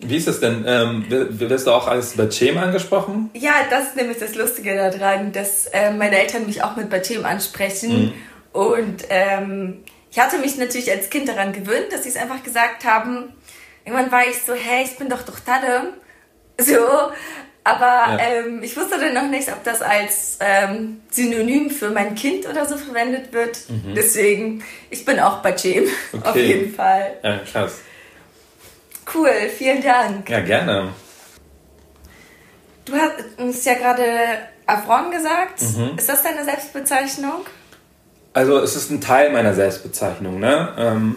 Wie 0.00 0.16
ist 0.16 0.28
es 0.28 0.40
denn? 0.40 0.64
Ähm, 0.66 1.04
wirst 1.08 1.66
du 1.66 1.70
auch 1.70 1.86
als 1.86 2.16
Bachem 2.16 2.58
angesprochen? 2.58 3.30
Ja, 3.34 3.52
das 3.70 3.88
ist 3.88 3.96
nämlich 3.96 4.18
das 4.18 4.34
Lustige 4.34 4.74
daran, 4.76 5.32
dass 5.32 5.66
äh, 5.66 5.90
meine 5.90 6.18
Eltern 6.18 6.46
mich 6.46 6.62
auch 6.62 6.76
mit 6.76 6.90
Bachem 6.90 7.24
ansprechen. 7.24 8.06
Mhm. 8.06 8.12
Und 8.52 9.04
ähm, 9.08 9.84
ich 10.10 10.18
hatte 10.18 10.38
mich 10.38 10.56
natürlich 10.56 10.90
als 10.90 11.10
Kind 11.10 11.28
daran 11.28 11.52
gewöhnt, 11.52 11.92
dass 11.92 12.04
sie 12.04 12.08
es 12.08 12.16
einfach 12.16 12.42
gesagt 12.42 12.84
haben. 12.84 13.32
Irgendwann 13.84 14.12
war 14.12 14.26
ich 14.28 14.42
so, 14.42 14.54
hey, 14.54 14.84
ich 14.84 14.96
bin 14.96 15.08
doch 15.08 15.22
doch 15.22 15.40
Tadem. 15.40 15.94
So, 16.60 16.76
aber 17.64 18.16
ja. 18.16 18.18
ähm, 18.18 18.62
ich 18.62 18.76
wusste 18.76 19.00
dann 19.00 19.14
noch 19.14 19.28
nicht, 19.28 19.50
ob 19.50 19.64
das 19.64 19.80
als 19.80 20.38
ähm, 20.40 21.00
Synonym 21.10 21.70
für 21.70 21.90
mein 21.90 22.14
Kind 22.14 22.46
oder 22.46 22.66
so 22.66 22.76
verwendet 22.76 23.32
wird. 23.32 23.58
Mhm. 23.68 23.94
Deswegen, 23.94 24.62
ich 24.90 25.04
bin 25.04 25.18
auch 25.18 25.38
bei 25.38 25.54
Jim, 25.54 25.84
okay. 26.12 26.28
auf 26.28 26.36
jeden 26.36 26.74
Fall. 26.74 27.16
Ja, 27.22 27.38
krass. 27.38 27.80
Cool, 29.12 29.32
vielen 29.56 29.82
Dank. 29.82 30.28
Ja, 30.28 30.40
gerne. 30.40 30.92
Du 32.84 32.92
hast 32.94 33.14
uns 33.38 33.64
ja 33.64 33.74
gerade 33.74 34.04
Avron 34.66 35.10
gesagt. 35.10 35.62
Mhm. 35.62 35.96
Ist 35.96 36.08
das 36.08 36.22
deine 36.22 36.44
Selbstbezeichnung? 36.44 37.46
Also 38.34 38.58
es 38.58 38.76
ist 38.76 38.90
ein 38.90 39.00
Teil 39.00 39.30
meiner 39.32 39.54
Selbstbezeichnung. 39.54 40.38
Ne? 40.38 40.74
Ähm, 40.76 41.16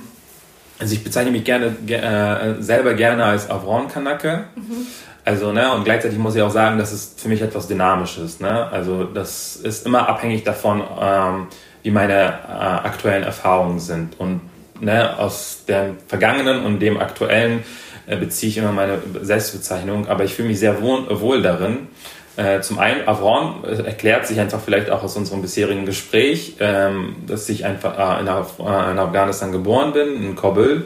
also 0.79 0.93
ich 0.93 1.03
bezeichne 1.03 1.31
mich 1.31 1.43
gerne, 1.43 1.75
äh, 1.87 2.61
selber 2.61 2.93
gerne 2.93 3.25
als 3.25 3.49
Avron-Kanake. 3.49 4.45
Mhm. 4.55 4.87
Also, 5.27 5.51
ne, 5.51 5.73
und 5.73 5.83
gleichzeitig 5.83 6.17
muss 6.17 6.37
ich 6.37 6.41
auch 6.41 6.49
sagen, 6.49 6.77
das 6.77 6.93
ist 6.93 7.19
für 7.19 7.27
mich 7.27 7.41
etwas 7.41 7.67
Dynamisches. 7.67 8.39
Ne? 8.39 8.65
Also, 8.71 9.03
das 9.03 9.57
ist 9.57 9.85
immer 9.85 10.07
abhängig 10.07 10.45
davon, 10.45 10.81
ähm, 11.01 11.47
wie 11.83 11.91
meine 11.91 12.13
äh, 12.13 12.87
aktuellen 12.87 13.23
Erfahrungen 13.23 13.81
sind. 13.81 14.17
Und 14.21 14.39
ne, 14.79 15.19
aus 15.19 15.65
dem 15.67 15.97
Vergangenen 16.07 16.63
und 16.63 16.79
dem 16.79 16.97
Aktuellen 16.97 17.65
äh, 18.05 18.15
beziehe 18.15 18.51
ich 18.51 18.57
immer 18.57 18.71
meine 18.71 18.99
Selbstbezeichnung. 19.21 20.07
Aber 20.07 20.23
ich 20.23 20.33
fühle 20.33 20.47
mich 20.47 20.59
sehr 20.59 20.81
wohl, 20.81 21.19
wohl 21.19 21.41
darin. 21.41 21.89
Äh, 22.37 22.61
zum 22.61 22.79
einen, 22.79 23.05
Avron 23.05 23.65
äh, 23.65 23.83
erklärt 23.83 24.27
sich 24.27 24.39
einfach 24.39 24.61
vielleicht 24.61 24.89
auch 24.89 25.03
aus 25.03 25.17
unserem 25.17 25.41
bisherigen 25.41 25.85
Gespräch, 25.85 26.55
ähm, 26.61 27.17
dass 27.27 27.49
ich 27.49 27.65
einfach 27.65 27.97
äh, 27.97 28.21
in, 28.21 28.29
Af 28.29 28.59
äh, 28.59 28.91
in, 28.91 28.97
Afghanistan 28.97 29.51
geboren 29.51 29.91
bin, 29.91 30.23
in 30.23 30.37
Kabul. 30.37 30.85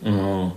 Mhm 0.00 0.52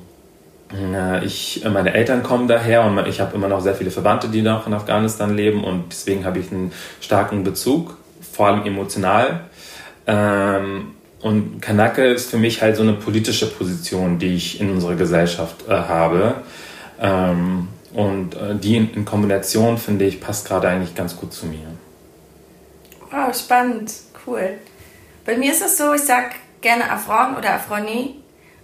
ich, 1.23 1.63
meine 1.71 1.93
Eltern 1.93 2.21
kommen 2.21 2.47
daher 2.47 2.83
und 2.83 3.07
ich 3.07 3.19
habe 3.19 3.35
immer 3.35 3.47
noch 3.47 3.61
sehr 3.61 3.73
viele 3.73 3.89
Verwandte, 3.89 4.27
die 4.27 4.43
noch 4.43 4.67
in 4.67 4.73
Afghanistan 4.73 5.35
leben 5.35 5.63
und 5.63 5.85
deswegen 5.89 6.25
habe 6.25 6.37
ich 6.39 6.51
einen 6.51 6.71
starken 7.01 7.43
Bezug, 7.43 7.97
vor 8.31 8.47
allem 8.47 8.65
emotional. 8.65 9.41
Ähm, 10.05 10.93
und 11.21 11.61
Kanake 11.61 12.05
ist 12.05 12.31
für 12.31 12.37
mich 12.37 12.61
halt 12.61 12.75
so 12.77 12.83
eine 12.83 12.93
politische 12.93 13.47
Position, 13.47 14.19
die 14.19 14.35
ich 14.35 14.61
in 14.61 14.71
unserer 14.71 14.95
Gesellschaft 14.95 15.67
äh, 15.67 15.71
habe. 15.71 16.35
Ähm, 16.99 17.67
und 17.93 18.35
äh, 18.35 18.55
die 18.55 18.77
in, 18.77 19.05
Kombination, 19.05 19.77
finde 19.77 20.05
ich, 20.05 20.21
passt 20.21 20.47
gerade 20.47 20.69
eigentlich 20.69 20.95
ganz 20.95 21.17
gut 21.17 21.33
zu 21.33 21.47
mir. 21.47 21.67
Wow, 23.11 23.35
spannend. 23.35 23.91
Cool. 24.25 24.57
Bei 25.25 25.35
mir 25.37 25.51
ist 25.51 25.61
es 25.61 25.77
so, 25.77 25.93
ich 25.93 26.01
sag 26.01 26.35
gerne 26.61 26.89
Afron 26.89 27.35
oder 27.35 27.55
Afroni, 27.55 28.15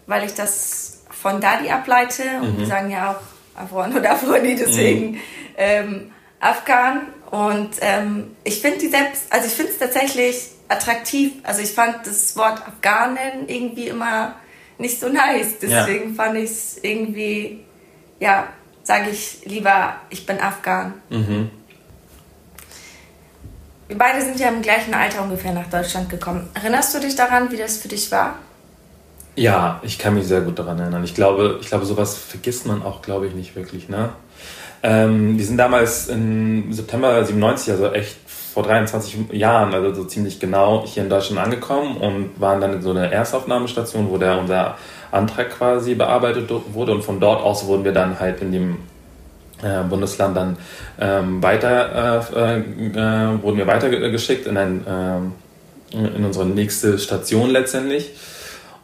weil 0.07 0.25
ich 0.25 0.33
das 0.33 0.94
von 1.25 1.41
Dadi 1.41 1.71
ableite. 1.71 2.21
Und 2.39 2.53
mhm. 2.53 2.57
wir 2.59 2.67
sagen 2.67 2.91
ja 2.91 3.11
auch 3.11 3.59
Afron 3.59 3.97
oder 3.97 4.11
Afroni, 4.11 4.55
deswegen 4.55 5.13
mhm. 5.13 5.19
ähm, 5.57 6.11
Afghan. 6.39 7.01
Und 7.31 7.71
ähm, 7.81 8.35
ich 8.43 8.61
finde 8.61 8.77
die 8.77 8.89
selbst, 8.89 9.33
also 9.33 9.47
ich 9.47 9.53
finde 9.53 9.71
es 9.71 9.79
tatsächlich 9.79 10.51
attraktiv. 10.67 11.33
Also 11.41 11.63
ich 11.63 11.71
fand 11.71 12.05
das 12.05 12.37
Wort 12.37 12.61
Afghanen 12.67 13.47
irgendwie 13.47 13.87
immer 13.87 14.35
nicht 14.77 14.99
so 14.99 15.09
nice. 15.09 15.57
Deswegen 15.59 16.09
ja. 16.09 16.23
fand 16.23 16.37
ich 16.37 16.51
es 16.51 16.77
irgendwie, 16.83 17.65
ja, 18.19 18.45
sage 18.83 19.09
ich 19.09 19.39
lieber, 19.45 19.95
ich 20.11 20.27
bin 20.27 20.39
Afghan. 20.39 20.93
Mhm. 21.09 21.49
Wir 23.87 23.97
beide 23.97 24.21
sind 24.21 24.39
ja 24.39 24.49
im 24.49 24.61
gleichen 24.61 24.93
Alter 24.93 25.23
ungefähr 25.23 25.53
nach 25.53 25.71
Deutschland 25.71 26.07
gekommen. 26.07 26.51
Erinnerst 26.53 26.93
du 26.93 26.99
dich 26.99 27.15
daran, 27.15 27.51
wie 27.51 27.57
das 27.57 27.77
für 27.77 27.87
dich 27.87 28.11
war? 28.11 28.35
Ja, 29.35 29.81
ich 29.83 29.99
kann 29.99 30.15
mich 30.15 30.27
sehr 30.27 30.41
gut 30.41 30.57
daran 30.57 30.79
erinnern. 30.79 31.03
Ich 31.03 31.13
glaube, 31.13 31.57
ich 31.61 31.67
glaube, 31.67 31.85
sowas 31.85 32.17
vergisst 32.17 32.65
man 32.65 32.83
auch, 32.83 33.01
glaube 33.01 33.27
ich, 33.27 33.33
nicht 33.33 33.55
wirklich. 33.55 33.89
Ne? 33.89 34.09
Ähm, 34.81 35.37
wir 35.37 35.45
sind 35.45 35.57
damals 35.57 36.07
im 36.07 36.71
September 36.71 37.23
97, 37.23 37.73
also 37.73 37.91
echt 37.91 38.17
vor 38.53 38.63
23 38.63 39.33
Jahren, 39.33 39.73
also 39.73 39.93
so 39.93 40.05
ziemlich 40.05 40.39
genau, 40.39 40.85
hier 40.85 41.03
in 41.03 41.09
Deutschland 41.09 41.41
angekommen 41.41 41.97
und 41.97 42.39
waren 42.39 42.61
dann 42.61 42.73
in 42.73 42.81
so 42.81 42.91
einer 42.91 43.11
Erstaufnahmestation, 43.11 44.09
wo 44.09 44.17
der 44.17 44.39
unser 44.39 44.77
Antrag 45.11 45.49
quasi 45.49 45.95
bearbeitet 45.95 46.49
wurde 46.71 46.93
und 46.93 47.03
von 47.03 47.19
dort 47.19 47.41
aus 47.41 47.65
wurden 47.65 47.83
wir 47.83 47.91
dann 47.91 48.17
halt 48.17 48.41
in 48.41 48.53
dem 48.53 48.77
äh, 49.61 49.83
Bundesland 49.83 50.37
dann 50.37 50.57
ähm, 50.99 51.43
weiter 51.43 52.23
äh, 52.33 52.59
äh, 52.59 53.43
wurden 53.43 53.57
wir 53.57 53.67
weitergeschickt 53.67 54.47
in 54.47 54.55
ein 54.55 54.85
äh, 54.87 55.97
in 55.97 56.25
unsere 56.25 56.45
nächste 56.45 56.97
Station 56.97 57.49
letztendlich. 57.49 58.11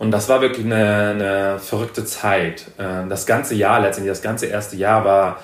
Und 0.01 0.09
das 0.09 0.29
war 0.29 0.41
wirklich 0.41 0.65
eine, 0.65 1.09
eine 1.09 1.59
verrückte 1.59 2.03
Zeit. 2.05 2.65
Äh, 2.79 3.07
das 3.07 3.27
ganze 3.27 3.53
Jahr 3.53 3.81
letztendlich, 3.81 4.11
das 4.11 4.23
ganze 4.23 4.47
erste 4.47 4.75
Jahr 4.75 5.05
war 5.05 5.41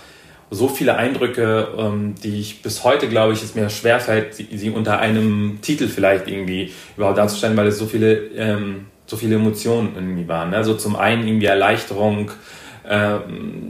so 0.49 0.67
viele 0.67 0.95
Eindrücke, 0.95 1.67
ähm, 1.77 2.15
die 2.23 2.39
ich 2.39 2.63
bis 2.63 2.83
heute, 2.83 3.07
glaube 3.07 3.33
ich, 3.33 3.43
es 3.43 3.53
mir 3.53 3.69
schwerfällt, 3.69 4.33
sie, 4.33 4.71
unter 4.71 4.97
einem 4.97 5.59
Titel 5.61 5.87
vielleicht 5.87 6.27
irgendwie 6.27 6.73
überhaupt 6.95 7.19
darzustellen, 7.19 7.55
weil 7.55 7.67
es 7.67 7.77
so 7.77 7.85
viele, 7.85 8.15
ähm, 8.35 8.87
so 9.05 9.15
viele 9.15 9.35
Emotionen 9.35 9.91
irgendwie 9.93 10.27
waren. 10.27 10.55
Also 10.55 10.73
zum 10.73 10.95
einen 10.95 11.27
irgendwie 11.27 11.45
Erleichterung, 11.45 12.31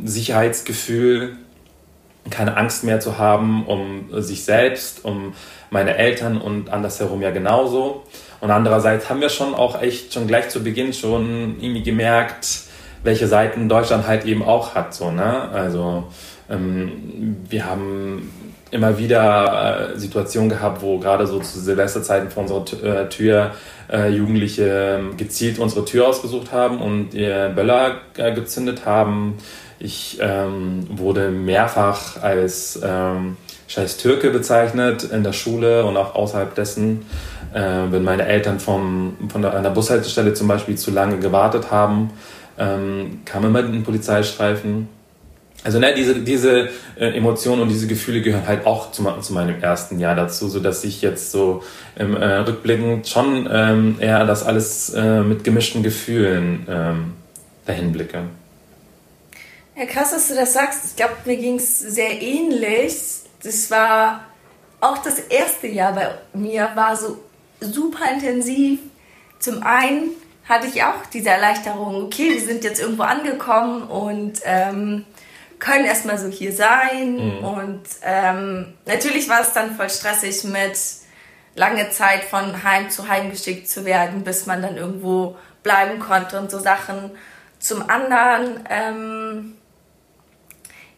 Sicherheitsgefühl, 0.04 1.38
keine 2.30 2.56
Angst 2.56 2.84
mehr 2.84 3.00
zu 3.00 3.18
haben 3.18 3.66
um 3.66 4.10
sich 4.22 4.46
selbst, 4.46 5.04
um 5.04 5.34
meine 5.72 5.98
Eltern 5.98 6.40
und 6.40 6.70
andersherum 6.70 7.24
ja 7.24 7.32
genauso. 7.32 8.04
Und 8.40 8.52
andererseits 8.52 9.10
haben 9.10 9.22
wir 9.22 9.30
schon 9.30 9.56
auch 9.56 9.82
echt 9.82 10.14
schon 10.14 10.28
gleich 10.28 10.50
zu 10.50 10.64
Beginn 10.64 10.94
schon 10.94 11.58
irgendwie 11.60 11.84
gemerkt, 11.84 12.62
welche 13.04 13.28
Seiten 13.28 13.70
Deutschland 13.70 14.08
halt 14.08 14.26
eben 14.26 14.44
auch 14.44 14.76
hat. 14.76 14.94
So, 14.94 15.12
ne? 15.12 15.50
Also 15.50 16.06
ähm, 16.50 17.38
wir 17.50 17.66
haben 17.66 18.32
immer 18.72 18.98
wieder 18.98 19.94
äh, 19.94 20.00
Situationen 20.00 20.50
gehabt, 20.50 20.82
wo 20.82 21.00
gerade 21.00 21.26
so 21.26 21.40
zu 21.40 21.60
Silvesterzeiten 21.60 22.30
vor 22.30 22.44
unserer 22.44 23.02
äh, 23.02 23.10
Tür 23.10 23.52
äh, 23.92 24.10
Jugendliche 24.10 25.00
ähm, 25.00 25.18
gezielt 25.18 25.60
unsere 25.60 25.86
Tür 25.86 26.08
ausgesucht 26.08 26.52
haben 26.52 26.82
und 26.82 27.14
ihr 27.14 27.50
Böller 27.56 28.02
äh, 28.18 28.34
gezündet 28.34 28.86
haben. 28.86 29.38
Ich 29.80 30.18
ähm, 30.22 30.88
wurde 30.90 31.30
mehrfach 31.30 32.22
als 32.22 32.80
ähm, 32.84 33.38
scheiß 33.68 33.98
Türke 33.98 34.30
bezeichnet 34.30 35.04
in 35.04 35.24
der 35.24 35.34
Schule 35.34 35.86
und 35.86 35.98
auch 35.98 36.16
außerhalb 36.16 36.56
dessen. 36.56 37.06
Äh, 37.54 37.62
wenn 37.92 38.04
meine 38.04 38.26
Eltern 38.26 38.60
vom, 38.60 39.18
von 39.30 39.42
der, 39.42 39.54
einer 39.54 39.70
Bushaltestelle 39.70 40.34
zum 40.34 40.48
Beispiel 40.48 40.78
zu 40.78 40.92
lange 40.92 41.18
gewartet 41.18 41.72
haben, 41.72 42.12
ähm, 42.58 43.22
kam 43.26 43.46
immer 43.46 43.60
ein 43.60 43.84
Polizeistreifen 43.84 44.90
also 45.64 45.80
ne, 45.80 45.94
diese, 45.94 46.22
diese 46.22 46.70
äh, 46.98 47.18
Emotionen 47.18 47.62
und 47.62 47.70
diese 47.70 47.88
Gefühle 47.88 48.22
gehören 48.22 48.48
halt 48.48 48.66
auch 48.66 48.92
zu, 48.92 49.04
zu 49.22 49.34
meinem 49.34 49.62
ersten 49.62 50.00
Jahr 50.00 50.16
dazu, 50.16 50.48
so 50.48 50.60
dass 50.60 50.84
ich 50.84 51.02
jetzt 51.02 51.32
so 51.32 51.64
im 51.98 52.16
äh, 52.16 52.38
Rückblickend 52.38 53.08
schon 53.08 53.50
ähm, 53.52 53.98
eher 54.00 54.26
das 54.26 54.44
alles 54.44 54.94
äh, 54.94 55.22
mit 55.22 55.44
gemischten 55.44 55.84
Gefühlen 55.84 56.66
ähm, 56.70 57.14
dahin. 57.66 57.94
Ja, 59.76 59.86
krass, 59.88 60.12
dass 60.12 60.30
du 60.30 60.36
das 60.36 60.54
sagst. 60.54 60.86
Ich 60.86 60.96
glaube, 60.96 61.14
mir 61.26 61.36
ging 61.36 61.56
es 61.56 61.80
sehr 61.80 62.22
ähnlich. 62.22 62.94
Das 63.44 63.70
war 63.72 64.26
auch 64.80 64.98
das 65.00 65.20
erste 65.20 65.68
Jahr 65.68 65.94
bei 65.94 66.18
mir, 66.34 66.70
war 66.76 66.96
so 66.96 67.18
super 67.60 68.12
intensiv. 68.12 68.80
Zum 69.40 69.64
einen 69.64 70.12
hatte 70.48 70.68
ich 70.68 70.84
auch 70.84 71.06
diese 71.12 71.30
Erleichterung, 71.30 72.06
okay, 72.06 72.32
wir 72.32 72.42
sind 72.42 72.64
jetzt 72.64 72.80
irgendwo 72.80 73.04
angekommen 73.04 73.84
und 73.84 74.42
ähm, 74.46 75.06
können 75.60 75.86
erstmal 75.86 76.18
so 76.18 76.28
hier 76.28 76.54
sein. 76.54 77.16
Mhm. 77.16 77.44
Und 77.44 77.84
ähm, 78.04 78.74
natürlich 78.86 79.28
war 79.30 79.42
es 79.42 79.54
dann 79.54 79.76
voll 79.76 79.90
stressig 79.90 80.44
mit 80.46 80.78
lange 81.56 81.90
Zeit 81.90 82.24
von 82.24 82.64
Heim 82.64 82.90
zu 82.90 83.08
Heim 83.08 83.32
geschickt 83.32 83.68
zu 83.68 83.84
werden, 83.84 84.24
bis 84.24 84.46
man 84.46 84.62
dann 84.62 84.78
irgendwo 84.78 85.36
bleiben 85.64 86.00
konnte 86.00 86.40
und 86.40 86.52
so 86.52 86.60
Sachen. 86.60 87.12
Zum 87.60 87.90
anderen 87.90 88.64
ähm, 88.70 89.58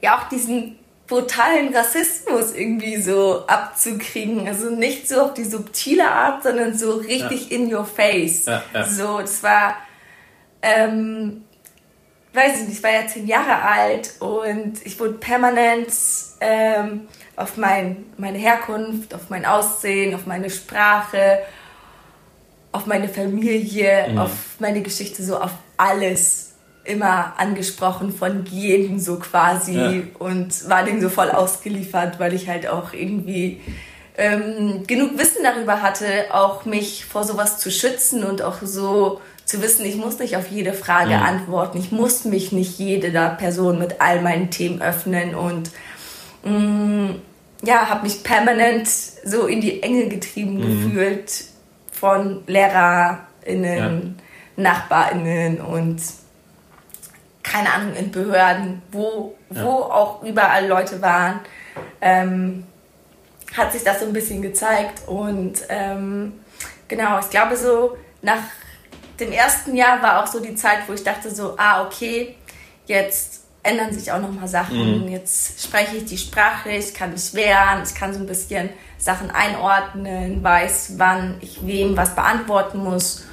ja 0.01 0.17
auch 0.17 0.29
diesen 0.29 0.79
brutalen 1.10 1.75
Rassismus 1.75 2.54
irgendwie 2.54 3.01
so 3.01 3.46
abzukriegen. 3.48 4.48
Also 4.48 4.70
nicht 4.70 5.10
so 5.10 5.22
auf 5.22 5.34
die 5.34 5.44
subtile 5.44 6.10
Art, 6.10 6.44
sondern 6.44 6.78
so 6.78 6.94
richtig 6.94 7.50
ja. 7.50 7.58
in 7.58 7.74
your 7.74 7.86
face. 7.86 8.46
Ja, 8.46 8.63
ja. 8.74 8.86
So, 8.86 9.20
das 9.20 9.44
war 9.44 9.75
ähm, 10.62 11.44
weiß 12.34 12.62
ich 12.62 12.68
nicht, 12.68 12.78
ich 12.78 12.84
war 12.84 12.92
ja 12.92 13.08
zehn 13.08 13.28
Jahre 13.28 13.62
alt 13.62 14.13
und 14.20 14.86
ich 14.86 15.00
wurde 15.00 15.13
permanent 15.13 15.92
ähm, 16.42 17.08
auf 17.36 17.58
mein, 17.58 18.06
meine 18.18 18.38
Herkunft, 18.38 19.13
auf 19.13 19.30
mein 19.30 19.46
Aussehen, 19.46 20.13
auf 20.13 20.25
meine 20.25 20.50
Sprache, 20.50 21.39
auf 22.72 22.86
meine 22.86 23.10
Familie, 23.10 24.10
mhm. 24.10 24.18
auf 24.20 24.32
meine 24.60 24.82
Geschichte, 24.82 25.24
so 25.24 25.38
auf 25.38 25.51
alles 25.78 26.49
immer 26.89 27.34
angesprochen 27.38 28.12
von 28.12 28.46
jedem 28.46 29.00
so 29.00 29.17
quasi 29.17 29.77
ja. 29.77 30.01
und 30.17 30.69
war 30.69 30.84
dem 30.84 31.01
so 31.01 31.10
voll 31.10 31.29
ausgeliefert, 31.29 32.19
weil 32.19 32.34
ich 32.34 32.50
halt 32.50 32.67
auch 32.67 32.93
irgendwie 32.93 33.62
ähm, 34.17 34.84
genug 34.86 35.17
Wissen 35.17 35.43
darüber 35.43 35.81
hatte, 35.81 36.05
auch 36.31 36.65
mich 36.65 37.05
vor 37.05 37.24
sowas 37.24 37.60
zu 37.60 37.72
schützen 37.72 38.24
und 38.24 38.41
auch 38.41 38.58
so 38.62 39.22
zu 39.46 39.62
wissen, 39.62 39.86
ich 39.86 39.96
muss 39.96 40.19
nicht 40.19 40.36
auf 40.36 40.50
jede 40.51 40.74
Frage 40.74 41.15
mhm. 41.15 41.24
antworten, 41.24 41.79
ich 41.79 41.91
muss 41.91 42.25
mich 42.25 42.51
nicht 42.51 42.77
jeder 42.77 43.29
Person 43.29 43.79
mit 43.79 44.00
all 44.00 44.22
meinen 44.22 44.51
Themen 44.51 44.81
öffnen 44.81 45.34
und 45.34 45.72
mh, 46.43 46.51
mm, 46.51 47.22
ja, 47.63 47.89
habe 47.89 48.03
mich 48.03 48.24
permanent 48.24 48.88
so 48.88 49.48
in 49.48 49.62
die 49.62 49.81
Enge 49.81 50.08
getrieben 50.08 50.58
mhm. 50.58 50.62
gefühlt 50.62 51.46
von 51.91 52.43
LehrerInnen, 52.48 54.17
ja. 54.58 54.63
NachbarInnen 54.63 55.62
und 55.62 56.00
keine 57.50 57.74
Ahnung, 57.74 57.96
in 57.96 58.12
Behörden, 58.12 58.82
wo, 58.91 59.36
ja. 59.50 59.63
wo 59.63 59.70
auch 59.70 60.24
überall 60.24 60.68
Leute 60.68 61.01
waren, 61.01 61.39
ähm, 62.01 62.65
hat 63.56 63.72
sich 63.72 63.84
das 63.84 64.00
so 64.00 64.06
ein 64.06 64.13
bisschen 64.13 64.41
gezeigt 64.41 65.08
und 65.08 65.53
ähm, 65.70 66.34
genau, 66.88 67.20
ich 67.20 67.29
glaube 67.29 67.58
so 67.58 67.98
nach 68.22 68.44
dem 69.20 69.32
ersten 69.32 69.75
Jahr 69.75 70.01
war 70.01 70.24
auch 70.24 70.27
so 70.27 70.39
die 70.39 70.56
Zeit, 70.56 70.79
wo 70.88 70.94
ich 70.94 71.03
dachte 71.03 71.34
so, 71.34 71.56
ah, 71.58 71.84
okay, 71.86 72.36
jetzt 72.86 73.44
ändern 73.63 73.91
sich 73.91 74.12
auch 74.12 74.22
nochmal 74.22 74.48
Sachen. 74.48 75.03
Mhm. 75.03 75.10
Jetzt 75.10 75.62
spreche 75.62 75.98
ich 75.98 76.06
die 76.06 76.18
Sprache, 76.18 76.70
ich 76.70 76.94
kann 76.94 77.12
mich 77.12 77.34
wehren, 77.34 77.84
ich 77.84 77.94
kann 77.94 78.13
so 78.13 78.20
ein 78.20 78.25
bisschen 78.25 78.70
Sachen 78.98 79.32
einordnen, 79.32 80.44
weiß, 80.44 80.94
wann 80.98 81.36
ich 81.41 81.65
wem 81.65 81.98
was 81.98 82.15
beantworten 82.15 82.77
muss, 82.79 83.25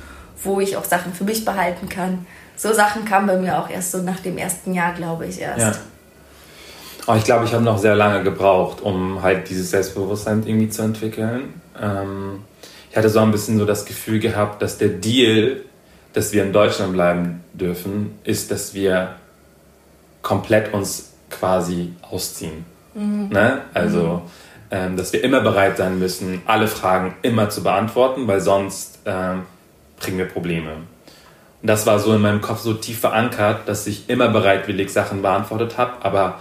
wo 0.42 0.60
ich 0.60 0.76
auch 0.76 0.84
Sachen 0.84 1.14
für 1.14 1.24
mich 1.24 1.44
behalten 1.44 1.88
kann. 1.88 2.26
So 2.56 2.72
Sachen 2.72 3.04
kamen 3.04 3.26
bei 3.26 3.36
mir 3.36 3.58
auch 3.58 3.68
erst 3.68 3.92
so 3.92 3.98
nach 3.98 4.20
dem 4.20 4.38
ersten 4.38 4.74
Jahr, 4.74 4.94
glaube 4.94 5.26
ich, 5.26 5.40
erst. 5.40 5.60
Ja. 5.60 5.72
Aber 7.06 7.18
ich 7.18 7.24
glaube, 7.24 7.44
ich 7.44 7.52
habe 7.52 7.62
noch 7.62 7.78
sehr 7.78 7.94
lange 7.94 8.24
gebraucht, 8.24 8.80
um 8.80 9.22
halt 9.22 9.48
dieses 9.48 9.70
Selbstbewusstsein 9.70 10.42
irgendwie 10.44 10.68
zu 10.68 10.82
entwickeln. 10.82 11.60
Ähm, 11.80 12.44
ich 12.90 12.96
hatte 12.96 13.10
so 13.10 13.20
ein 13.20 13.30
bisschen 13.30 13.58
so 13.58 13.64
das 13.64 13.84
Gefühl 13.84 14.18
gehabt, 14.18 14.62
dass 14.62 14.78
der 14.78 14.88
Deal 14.88 15.60
dass 16.16 16.32
wir 16.32 16.44
in 16.44 16.52
Deutschland 16.54 16.94
bleiben 16.94 17.44
dürfen, 17.52 18.18
ist, 18.24 18.50
dass 18.50 18.72
wir 18.72 19.16
komplett 20.22 20.72
uns 20.72 21.12
quasi 21.28 21.92
ausziehen. 22.00 22.64
Mhm. 22.94 23.28
Ne? 23.28 23.60
Also, 23.74 24.00
mhm. 24.00 24.20
ähm, 24.70 24.96
dass 24.96 25.12
wir 25.12 25.22
immer 25.22 25.42
bereit 25.42 25.76
sein 25.76 25.98
müssen, 25.98 26.40
alle 26.46 26.68
Fragen 26.68 27.16
immer 27.20 27.50
zu 27.50 27.62
beantworten, 27.62 28.26
weil 28.26 28.40
sonst 28.40 29.00
ähm, 29.04 29.42
kriegen 30.00 30.16
wir 30.16 30.24
Probleme. 30.24 30.70
Das 31.66 31.86
war 31.86 31.98
so 31.98 32.14
in 32.14 32.20
meinem 32.20 32.40
Kopf 32.40 32.60
so 32.60 32.74
tief 32.74 33.00
verankert, 33.00 33.68
dass 33.68 33.86
ich 33.86 34.08
immer 34.08 34.28
bereitwillig 34.28 34.92
Sachen 34.92 35.22
beantwortet 35.22 35.78
habe, 35.78 36.04
aber 36.04 36.40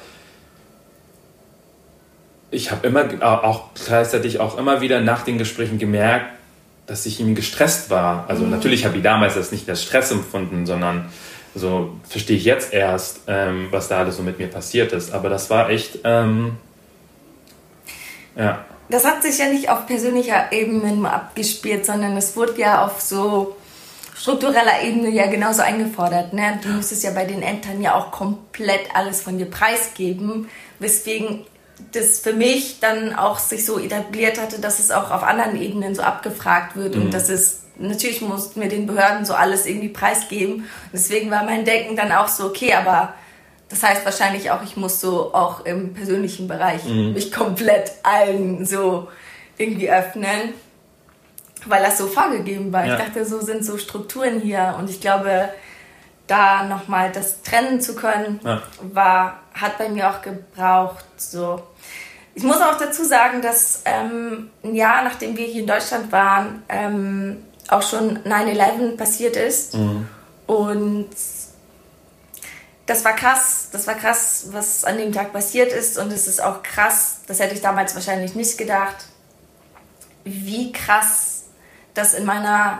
ich 2.52 2.72
habe 2.72 2.88
immer 2.88 3.06
auch 3.22 3.70
gleichzeitig 3.74 4.40
auch 4.40 4.58
immer 4.58 4.82
wieder 4.82 5.02
nach 5.02 5.24
den 5.24 5.38
Gesprächen 5.38 5.80
gemerkt, 5.80 6.28
dass 6.86 7.06
ich 7.06 7.20
irgendwie 7.20 7.36
gestresst 7.36 7.90
war. 7.90 8.26
Also 8.28 8.44
mhm. 8.44 8.52
natürlich 8.52 8.86
habe 8.86 8.98
ich 8.98 9.04
damals 9.04 9.36
das 9.36 9.52
nicht 9.52 9.68
als 9.70 9.84
Stress 9.84 10.12
empfunden, 10.12 10.66
sondern 10.66 11.10
so 11.56 11.96
verstehe 12.08 12.38
ich 12.38 12.46
jetzt 12.46 12.74
erst, 12.74 13.22
ähm, 13.28 13.68
was 13.72 13.88
da 13.88 14.00
alles 14.00 14.18
so 14.18 14.24
mit 14.24 14.38
mir 14.40 14.48
passiert 14.48 14.92
ist. 14.92 15.14
Aber 15.14 15.30
das 15.30 15.50
war 15.50 15.70
echt, 15.70 16.00
ähm, 16.04 16.58
ja. 18.38 18.64
Das 18.90 19.04
hat 19.06 19.24
sich 19.24 19.40
ja 19.40 19.48
nicht 19.48 19.70
auf 19.70 19.88
persönlicher 19.88 20.52
Ebene 20.52 21.12
abgespielt, 21.12 21.86
sondern 21.86 22.16
es 22.18 22.36
wurde 22.36 22.60
ja 22.60 22.86
auf 22.86 23.02
so 23.02 23.56
struktureller 24.26 24.82
Ebene 24.84 25.10
ja 25.10 25.28
genauso 25.28 25.62
eingefordert. 25.62 26.34
Ne? 26.34 26.60
Du 26.64 26.70
müsstest 26.70 27.04
ja 27.04 27.12
bei 27.12 27.26
den 27.26 27.44
Ämtern 27.44 27.80
ja 27.80 27.94
auch 27.94 28.10
komplett 28.10 28.96
alles 28.96 29.22
von 29.22 29.38
dir 29.38 29.46
preisgeben, 29.46 30.50
weswegen 30.80 31.46
das 31.92 32.22
für 32.22 32.34
mich 32.34 32.80
dann 32.80 33.14
auch 33.14 33.38
sich 33.38 33.66
so 33.66 33.78
etabliert 33.78 34.42
hatte, 34.42 34.60
dass 34.60 34.80
es 34.80 34.90
auch 34.90 35.12
auf 35.12 35.22
anderen 35.22 35.62
Ebenen 35.62 35.94
so 35.94 36.02
abgefragt 36.02 36.76
wird 36.76 36.96
mhm. 36.96 37.04
und 37.04 37.14
dass 37.14 37.30
es 37.30 37.66
natürlich 37.78 38.22
mussten 38.22 38.62
wir 38.62 38.68
den 38.68 38.88
Behörden 38.88 39.26
so 39.26 39.36
alles 39.36 39.68
irgendwie 39.68 39.90
preisgeben. 39.90 40.56
Und 40.56 40.66
deswegen 40.94 41.30
war 41.30 41.44
mein 41.44 41.64
Denken 41.64 41.96
dann 41.96 42.12
auch 42.12 42.28
so, 42.28 42.46
okay, 42.46 42.74
aber 42.74 43.14
das 43.70 43.84
heißt 43.84 44.06
wahrscheinlich 44.06 44.50
auch, 44.50 44.64
ich 44.64 44.76
muss 44.76 45.02
so 45.02 45.36
auch 45.36 45.66
im 45.66 45.94
persönlichen 45.94 46.48
Bereich 46.48 46.84
mhm. 46.86 47.14
mich 47.14 47.32
komplett 47.32 47.92
allen 48.02 48.66
so 48.66 49.08
irgendwie 49.60 49.92
öffnen, 49.92 50.56
weil 51.66 51.84
das 51.84 51.98
so 51.98 52.08
vorgegeben 52.08 52.72
war. 52.72 52.86
Ja. 52.86 52.94
Ich 52.94 53.06
dachte, 53.06 53.26
so 53.26 53.42
sind 53.42 53.66
so 53.66 53.78
Strukturen 53.78 54.40
hier 54.40 54.76
und 54.80 54.90
ich 54.90 55.02
glaube, 55.02 55.50
da 56.28 56.64
nochmal 56.64 57.12
das 57.12 57.42
trennen 57.42 57.82
zu 57.82 57.96
können, 57.96 58.40
ja. 58.44 58.62
war, 58.82 59.40
hat 59.54 59.78
bei 59.78 59.90
mir 59.90 60.10
auch 60.10 60.22
gebraucht. 60.22 61.06
So. 61.18 61.62
Ich 62.34 62.44
muss 62.44 62.58
auch 62.58 62.78
dazu 62.78 63.04
sagen, 63.04 63.42
dass 63.42 63.82
ähm, 63.86 64.50
ein 64.64 64.76
Jahr 64.76 65.04
nachdem 65.04 65.38
wir 65.38 65.46
hier 65.46 65.62
in 65.62 65.68
Deutschland 65.68 66.12
waren, 66.12 66.64
ähm, 66.70 67.46
auch 67.70 67.82
schon 67.82 68.20
9-11 68.24 68.98
passiert 68.98 69.36
ist. 69.36 69.76
Mhm. 69.76 70.08
Und 70.48 71.10
das 72.86 73.04
war 73.04 73.14
krass, 73.14 73.70
das 73.72 73.88
war 73.88 73.96
krass, 73.96 74.48
was 74.52 74.84
an 74.84 74.98
dem 74.98 75.12
Tag 75.12 75.34
passiert 75.34 75.72
ist. 75.72 75.98
Und 75.98 76.12
es 76.12 76.28
ist 76.28 76.42
auch 76.42 76.62
krass, 76.62 77.18
das 77.28 77.40
hätte 77.40 77.56
ich 77.56 77.62
damals 77.62 77.96
wahrscheinlich 77.96 78.36
nicht 78.36 78.58
gedacht, 78.58 79.06
wie 80.24 80.72
krass 80.72 81.35
das 81.96 82.14
in 82.14 82.26
meiner 82.26 82.80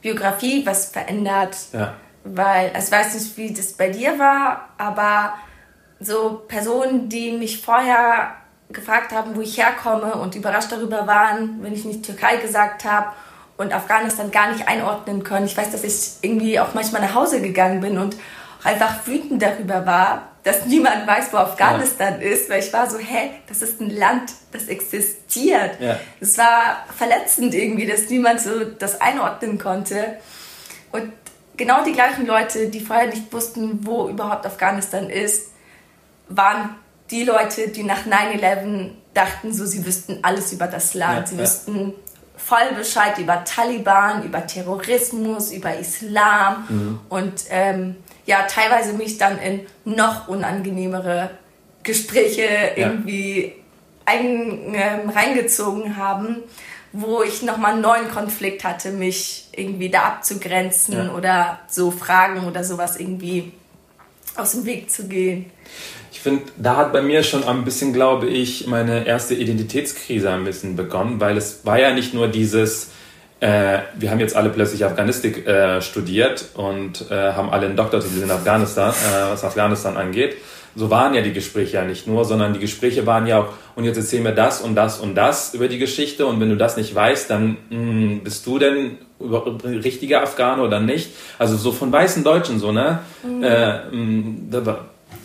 Biografie 0.00 0.64
was 0.64 0.86
verändert. 0.86 1.56
Ja 1.72 1.94
weil 2.24 2.70
also 2.74 2.86
ich 2.86 2.92
weiß 2.92 3.14
nicht, 3.14 3.36
wie 3.36 3.52
das 3.52 3.74
bei 3.74 3.90
dir 3.90 4.18
war, 4.18 4.70
aber 4.78 5.34
so 6.00 6.42
Personen, 6.48 7.08
die 7.08 7.32
mich 7.32 7.62
vorher 7.62 8.34
gefragt 8.70 9.12
haben, 9.12 9.36
wo 9.36 9.40
ich 9.42 9.58
herkomme 9.58 10.14
und 10.14 10.34
überrascht 10.34 10.72
darüber 10.72 11.06
waren, 11.06 11.62
wenn 11.62 11.74
ich 11.74 11.84
nicht 11.84 12.04
Türkei 12.04 12.36
gesagt 12.36 12.84
habe 12.84 13.08
und 13.56 13.72
Afghanistan 13.72 14.30
gar 14.30 14.50
nicht 14.50 14.66
einordnen 14.66 15.22
können. 15.22 15.46
Ich 15.46 15.56
weiß, 15.56 15.70
dass 15.70 15.84
ich 15.84 16.14
irgendwie 16.22 16.58
auch 16.58 16.74
manchmal 16.74 17.02
nach 17.02 17.14
Hause 17.14 17.40
gegangen 17.40 17.80
bin 17.80 17.98
und 17.98 18.16
auch 18.60 18.64
einfach 18.64 19.06
wütend 19.06 19.42
darüber 19.42 19.86
war, 19.86 20.22
dass 20.44 20.66
niemand 20.66 21.06
weiß, 21.06 21.32
wo 21.32 21.38
Afghanistan 21.38 22.20
ja. 22.20 22.28
ist, 22.28 22.50
weil 22.50 22.60
ich 22.60 22.72
war 22.72 22.88
so, 22.88 22.98
hä, 22.98 23.30
das 23.48 23.62
ist 23.62 23.80
ein 23.80 23.90
Land, 23.90 24.30
das 24.52 24.68
existiert. 24.68 25.80
Es 26.20 26.36
ja. 26.36 26.44
war 26.44 26.86
verletzend 26.94 27.54
irgendwie, 27.54 27.86
dass 27.86 28.08
niemand 28.10 28.40
so 28.40 28.64
das 28.64 29.00
einordnen 29.00 29.58
konnte. 29.58 30.18
Und 30.92 31.10
genau 31.56 31.82
die 31.82 31.92
gleichen 31.92 32.26
Leute, 32.26 32.68
die 32.68 32.80
vorher 32.80 33.08
nicht 33.08 33.32
wussten, 33.32 33.86
wo 33.86 34.08
überhaupt 34.08 34.44
Afghanistan 34.44 35.08
ist, 35.08 35.50
waren 36.28 36.76
die 37.10 37.24
Leute, 37.24 37.68
die 37.68 37.82
nach 37.82 38.04
9-11 38.06 38.90
dachten, 39.14 39.52
so 39.52 39.64
sie 39.64 39.86
wüssten 39.86 40.18
alles 40.22 40.52
über 40.52 40.66
das 40.66 40.92
Land. 40.92 41.20
Ja, 41.20 41.26
sie 41.26 41.38
wüssten 41.38 41.94
voll 42.36 42.74
Bescheid 42.76 43.18
über 43.18 43.44
Taliban, 43.44 44.24
über 44.24 44.46
Terrorismus, 44.46 45.52
über 45.52 45.74
Islam 45.78 46.66
mhm. 46.68 47.00
und 47.08 47.32
ähm, 47.48 47.96
ja, 48.26 48.42
teilweise 48.42 48.92
mich 48.92 49.18
dann 49.18 49.38
in 49.38 49.60
noch 49.84 50.28
unangenehmere 50.28 51.30
Gespräche 51.82 52.48
irgendwie 52.76 53.54
ein, 54.06 54.74
ähm, 54.74 55.10
reingezogen 55.10 55.96
haben 55.96 56.42
wo 56.96 57.22
ich 57.22 57.42
nochmal 57.42 57.72
einen 57.72 57.82
neuen 57.82 58.08
Konflikt 58.08 58.62
hatte, 58.62 58.92
mich 58.92 59.48
irgendwie 59.50 59.90
da 59.90 60.02
abzugrenzen 60.04 60.94
ja. 60.94 61.12
oder 61.12 61.58
so 61.68 61.90
Fragen 61.90 62.46
oder 62.46 62.62
sowas 62.62 62.98
irgendwie 63.00 63.50
aus 64.36 64.52
dem 64.52 64.64
Weg 64.64 64.90
zu 64.92 65.08
gehen. 65.08 65.46
Ich 66.12 66.20
finde, 66.20 66.44
da 66.56 66.76
hat 66.76 66.92
bei 66.92 67.02
mir 67.02 67.24
schon 67.24 67.42
ein 67.42 67.64
bisschen, 67.64 67.92
glaube 67.92 68.28
ich, 68.28 68.68
meine 68.68 69.08
erste 69.08 69.34
Identitätskrise 69.34 70.30
ein 70.30 70.44
bisschen 70.44 70.76
begonnen, 70.76 71.18
weil 71.18 71.36
es 71.36 71.66
war 71.66 71.80
ja 71.80 71.92
nicht 71.92 72.14
nur 72.14 72.28
dieses, 72.28 72.90
äh, 73.44 73.82
wir 73.98 74.10
haben 74.10 74.20
jetzt 74.20 74.34
alle 74.34 74.48
plötzlich 74.48 74.86
Afghanistik 74.86 75.46
äh, 75.46 75.82
studiert 75.82 76.46
und 76.54 77.10
äh, 77.10 77.32
haben 77.32 77.50
alle 77.50 77.66
einen 77.66 77.76
Doktortitel 77.76 78.22
in 78.22 78.30
Afghanistan, 78.30 78.90
äh, 78.92 79.32
was 79.32 79.44
Afghanistan 79.44 79.98
angeht, 79.98 80.36
so 80.74 80.88
waren 80.88 81.12
ja 81.12 81.20
die 81.20 81.34
Gespräche 81.34 81.76
ja 81.76 81.84
nicht 81.84 82.06
nur, 82.06 82.24
sondern 82.24 82.54
die 82.54 82.58
Gespräche 82.58 83.06
waren 83.06 83.26
ja 83.26 83.40
auch, 83.40 83.48
und 83.76 83.84
jetzt 83.84 83.98
erzähl 83.98 84.22
mir 84.22 84.32
das 84.32 84.62
und 84.62 84.74
das 84.74 84.98
und 84.98 85.14
das 85.14 85.52
über 85.52 85.68
die 85.68 85.78
Geschichte 85.78 86.24
und 86.24 86.40
wenn 86.40 86.48
du 86.48 86.56
das 86.56 86.78
nicht 86.78 86.94
weißt, 86.94 87.28
dann 87.28 87.58
mh, 87.68 87.76
hm, 87.76 88.20
bist 88.24 88.46
du 88.46 88.58
denn 88.58 88.96
richtiger 89.20 90.22
Afghane 90.22 90.62
oder 90.62 90.80
nicht? 90.80 91.10
Also 91.38 91.56
so 91.56 91.70
von 91.70 91.92
weißen 91.92 92.24
Deutschen 92.24 92.58
so, 92.58 92.72
ne? 92.72 93.00
Mhm. 93.22 93.44
Äh, 93.44 93.78
hm, 93.90 94.48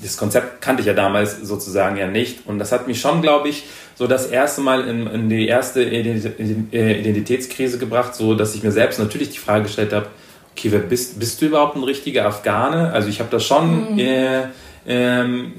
das 0.02 0.18
Konzept 0.18 0.62
kannte 0.62 0.82
ich 0.82 0.88
ja 0.88 0.94
damals 0.94 1.42
sozusagen 1.42 1.98
ja 1.98 2.08
nicht 2.08 2.48
und 2.48 2.60
das 2.60 2.72
hat 2.72 2.88
mich 2.88 3.02
schon, 3.02 3.22
glaube 3.22 3.50
ich, 3.50 3.66
so 3.96 4.08
das 4.08 4.28
erste 4.28 4.62
Mal 4.62 4.88
in, 4.88 5.08
in 5.08 5.30
die 5.30 5.48
erste 5.48 5.84
Identitätskrise 5.84 7.78
gebracht, 7.78 8.16
so 8.16 8.36
dass 8.36 8.56
ich 8.56 8.64
mir 8.64 8.72
selbst 8.72 9.00
natürlich 9.00 9.30
die 9.32 9.40
Frage 9.40 9.64
gestellt 9.64 9.92
habe, 9.94 10.08
okay, 10.52 10.72
wer 10.72 10.80
bist, 10.80 11.20
bist 11.20 11.42
du 11.42 11.48
überhaupt 11.48 11.76
ein 11.76 11.84
richtiger 11.84 12.26
Afghane? 12.26 12.92
Also 12.94 13.10
ich 13.10 13.20
habe 13.20 13.30
das 13.30 13.46
schon... 13.46 13.94
Mhm. 13.94 14.00
Äh, 14.00 14.44
ähm, 14.88 15.54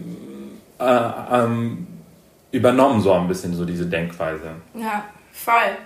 äh, 0.78 1.10
ähm, 1.32 1.86
übernommen, 2.52 3.00
so 3.00 3.12
ein 3.12 3.28
bisschen 3.28 3.54
so 3.54 3.64
diese 3.64 3.86
Denkweise. 3.86 4.50
Ja, 4.74 5.04
voll. 5.32 5.76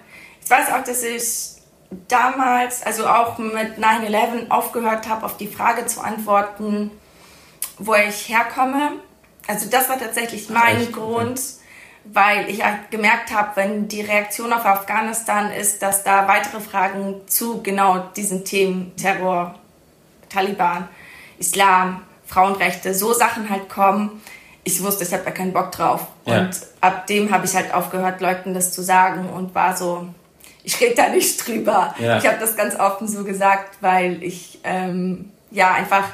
Ich 0.42 0.50
weiß 0.50 0.72
auch, 0.72 0.84
dass 0.84 1.02
ich 1.02 1.62
damals, 2.08 2.84
also 2.84 3.06
auch 3.06 3.38
mit 3.38 3.78
9-11 3.78 4.50
aufgehört 4.50 5.08
habe, 5.08 5.26
auf 5.26 5.36
die 5.36 5.46
Frage 5.46 5.86
zu 5.86 6.00
antworten, 6.00 6.90
wo 7.78 7.94
ich 7.94 8.28
herkomme. 8.28 8.92
Also 9.46 9.68
das 9.68 9.88
war 9.88 9.98
tatsächlich 9.98 10.48
mein 10.48 10.78
Echt? 10.78 10.92
Grund, 10.92 11.40
weil 12.04 12.48
ich 12.48 12.64
halt 12.64 12.90
gemerkt 12.90 13.32
habe, 13.32 13.50
wenn 13.56 13.88
die 13.88 14.02
Reaktion 14.02 14.52
auf 14.52 14.64
Afghanistan 14.64 15.50
ist, 15.50 15.82
dass 15.82 16.04
da 16.04 16.28
weitere 16.28 16.60
Fragen 16.60 17.20
zu 17.26 17.62
genau 17.62 17.98
diesen 18.16 18.44
Themen 18.44 18.94
Terror, 18.96 19.54
Taliban, 20.28 20.88
Islam, 21.38 22.02
Frauenrechte, 22.26 22.94
so 22.94 23.12
Sachen 23.12 23.50
halt 23.50 23.68
kommen. 23.68 24.22
Ich 24.64 24.82
wusste, 24.82 25.04
ich 25.04 25.12
habe 25.12 25.24
da 25.24 25.30
keinen 25.30 25.52
Bock 25.52 25.72
drauf. 25.72 26.06
Ja. 26.24 26.40
Und 26.40 26.60
ab 26.80 27.06
dem 27.06 27.30
habe 27.30 27.44
ich 27.44 27.54
halt 27.54 27.72
aufgehört, 27.72 28.20
Leuten 28.20 28.54
das 28.54 28.72
zu 28.72 28.82
sagen 28.82 29.28
und 29.28 29.54
war 29.54 29.76
so, 29.76 30.08
ich 30.62 30.80
rede 30.80 30.94
da 30.94 31.08
nicht 31.08 31.46
drüber. 31.46 31.94
Ja. 31.98 32.18
Ich 32.18 32.26
habe 32.26 32.38
das 32.38 32.56
ganz 32.56 32.74
offen 32.74 33.06
so 33.06 33.24
gesagt, 33.24 33.76
weil 33.82 34.22
ich 34.22 34.58
ähm, 34.64 35.30
ja 35.50 35.72
einfach 35.72 36.04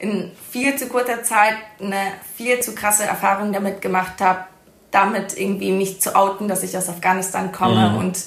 in 0.00 0.32
viel 0.50 0.76
zu 0.76 0.88
kurzer 0.88 1.22
Zeit 1.22 1.54
eine 1.80 2.12
viel 2.36 2.60
zu 2.60 2.74
krasse 2.74 3.04
Erfahrung 3.04 3.52
damit 3.52 3.82
gemacht 3.82 4.20
habe, 4.20 4.44
damit 4.90 5.38
irgendwie 5.38 5.72
mich 5.72 6.00
zu 6.00 6.16
outen, 6.16 6.48
dass 6.48 6.62
ich 6.62 6.76
aus 6.76 6.88
Afghanistan 6.88 7.52
komme 7.52 7.90
mhm. 7.90 7.96
und 7.98 8.18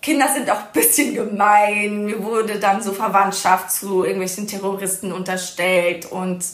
Kinder 0.00 0.28
sind 0.32 0.50
auch 0.50 0.56
ein 0.56 0.72
bisschen 0.72 1.14
gemein. 1.14 2.06
Mir 2.06 2.22
wurde 2.22 2.58
dann 2.58 2.82
so 2.82 2.92
Verwandtschaft 2.92 3.70
zu 3.70 4.04
irgendwelchen 4.04 4.46
Terroristen 4.46 5.12
unterstellt 5.12 6.06
und 6.06 6.44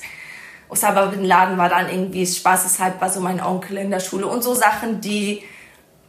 Osama 0.69 1.07
Bin 1.07 1.25
Laden 1.25 1.59
war 1.59 1.69
dann 1.69 1.89
irgendwie 1.89 2.27
spaßeshalb 2.27 3.01
war 3.01 3.11
so 3.11 3.21
mein 3.21 3.41
Onkel 3.41 3.77
in 3.77 3.91
der 3.91 4.01
Schule 4.01 4.27
und 4.27 4.43
so 4.43 4.55
Sachen, 4.55 5.01
die 5.01 5.45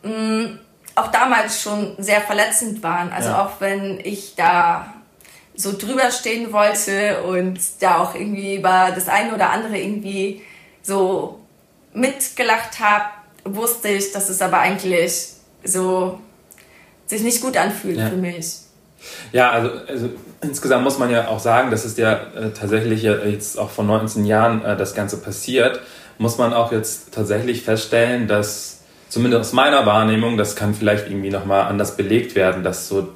mh, 0.02 0.12
mm, 0.12 0.60
auch 0.96 1.08
damals 1.08 1.62
schon 1.62 1.96
sehr 1.98 2.22
verletzend 2.22 2.82
waren. 2.82 3.12
Also 3.12 3.30
ja. 3.30 3.46
auch 3.46 3.60
wenn 3.60 4.00
ich 4.00 4.36
da 4.36 4.95
so 5.56 5.78
drüber 5.78 6.12
stehen 6.12 6.52
wollte 6.52 7.24
und 7.24 7.60
da 7.80 8.00
auch 8.00 8.16
irgendwie 8.16 8.56
über 8.56 8.92
das 8.94 9.08
eine 9.08 9.34
oder 9.34 9.50
andere 9.50 9.78
irgendwie 9.78 10.42
so 10.82 11.40
mitgelacht 11.94 12.80
habe, 12.80 13.06
wusste 13.46 13.90
ich, 13.90 14.12
dass 14.12 14.30
es 14.30 14.42
aber 14.42 14.60
eigentlich 14.60 15.30
so 15.64 16.20
sich 17.08 17.22
nicht 17.22 17.42
gut 17.42 17.58
anfühlt 17.58 17.98
ja. 17.98 18.10
für 18.10 18.18
mich. 18.18 18.58
Ja, 19.32 19.52
also, 19.52 19.70
also, 19.88 20.10
insgesamt 20.42 20.84
muss 20.84 20.98
man 20.98 21.12
ja 21.12 21.28
auch 21.28 21.40
sagen, 21.40 21.70
dass 21.70 21.86
es 21.86 21.96
ja 21.98 22.14
äh, 22.14 22.52
tatsächlich 22.58 23.04
jetzt 23.04 23.60
auch 23.60 23.70
vor 23.70 23.86
19 23.86 24.26
Jahren 24.26 24.66
äh, 24.66 24.76
das 24.76 24.96
Ganze 24.96 25.18
passiert, 25.18 25.80
muss 26.18 26.38
man 26.38 26.54
auch 26.54 26.72
jetzt 26.72 27.14
tatsächlich 27.14 27.62
feststellen, 27.62 28.28
dass 28.28 28.80
zumindest 29.10 29.42
aus 29.42 29.54
meiner 29.54 29.86
Wahrnehmung, 29.86 30.38
das 30.38 30.56
kann 30.56 30.74
vielleicht 30.74 31.08
irgendwie 31.08 31.30
nochmal 31.30 31.64
anders 31.64 31.98
belegt 31.98 32.36
werden, 32.36 32.64
dass 32.64 32.88
so 32.88 33.10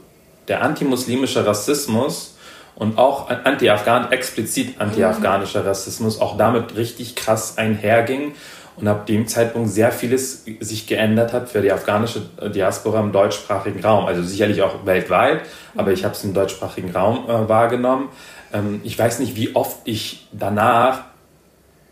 der 0.50 0.62
antimuslimische 0.62 1.46
Rassismus 1.46 2.36
und 2.76 2.98
auch 2.98 3.30
anti-afghan, 3.30 4.12
explizit 4.12 4.80
anti-afghanischer 4.80 5.66
Rassismus 5.66 6.20
auch 6.20 6.38
damit 6.38 6.76
richtig 6.76 7.16
krass 7.16 7.58
einherging 7.58 8.34
und 8.78 8.88
ab 8.88 9.06
dem 9.06 9.28
Zeitpunkt 9.28 9.70
sehr 9.70 9.92
vieles 9.92 10.46
sich 10.60 10.88
geändert 10.88 11.34
hat 11.34 11.50
für 11.50 11.62
die 11.62 11.72
afghanische 11.72 12.22
Diaspora 12.54 13.02
im 13.02 13.12
deutschsprachigen 13.12 13.84
Raum. 13.84 14.06
Also 14.06 14.24
sicherlich 14.24 14.62
auch 14.62 14.86
weltweit, 14.86 15.42
aber 15.76 15.92
ich 15.92 16.06
habe 16.06 16.14
es 16.14 16.24
im 16.24 16.34
deutschsprachigen 16.34 16.92
Raum 16.92 17.26
äh, 17.28 17.50
wahrgenommen. 17.50 18.10
Ähm, 18.54 18.82
ich 18.84 18.98
weiß 18.98 19.20
nicht, 19.20 19.36
wie 19.36 19.56
oft 19.56 19.80
ich 19.84 20.28
danach 20.32 21.02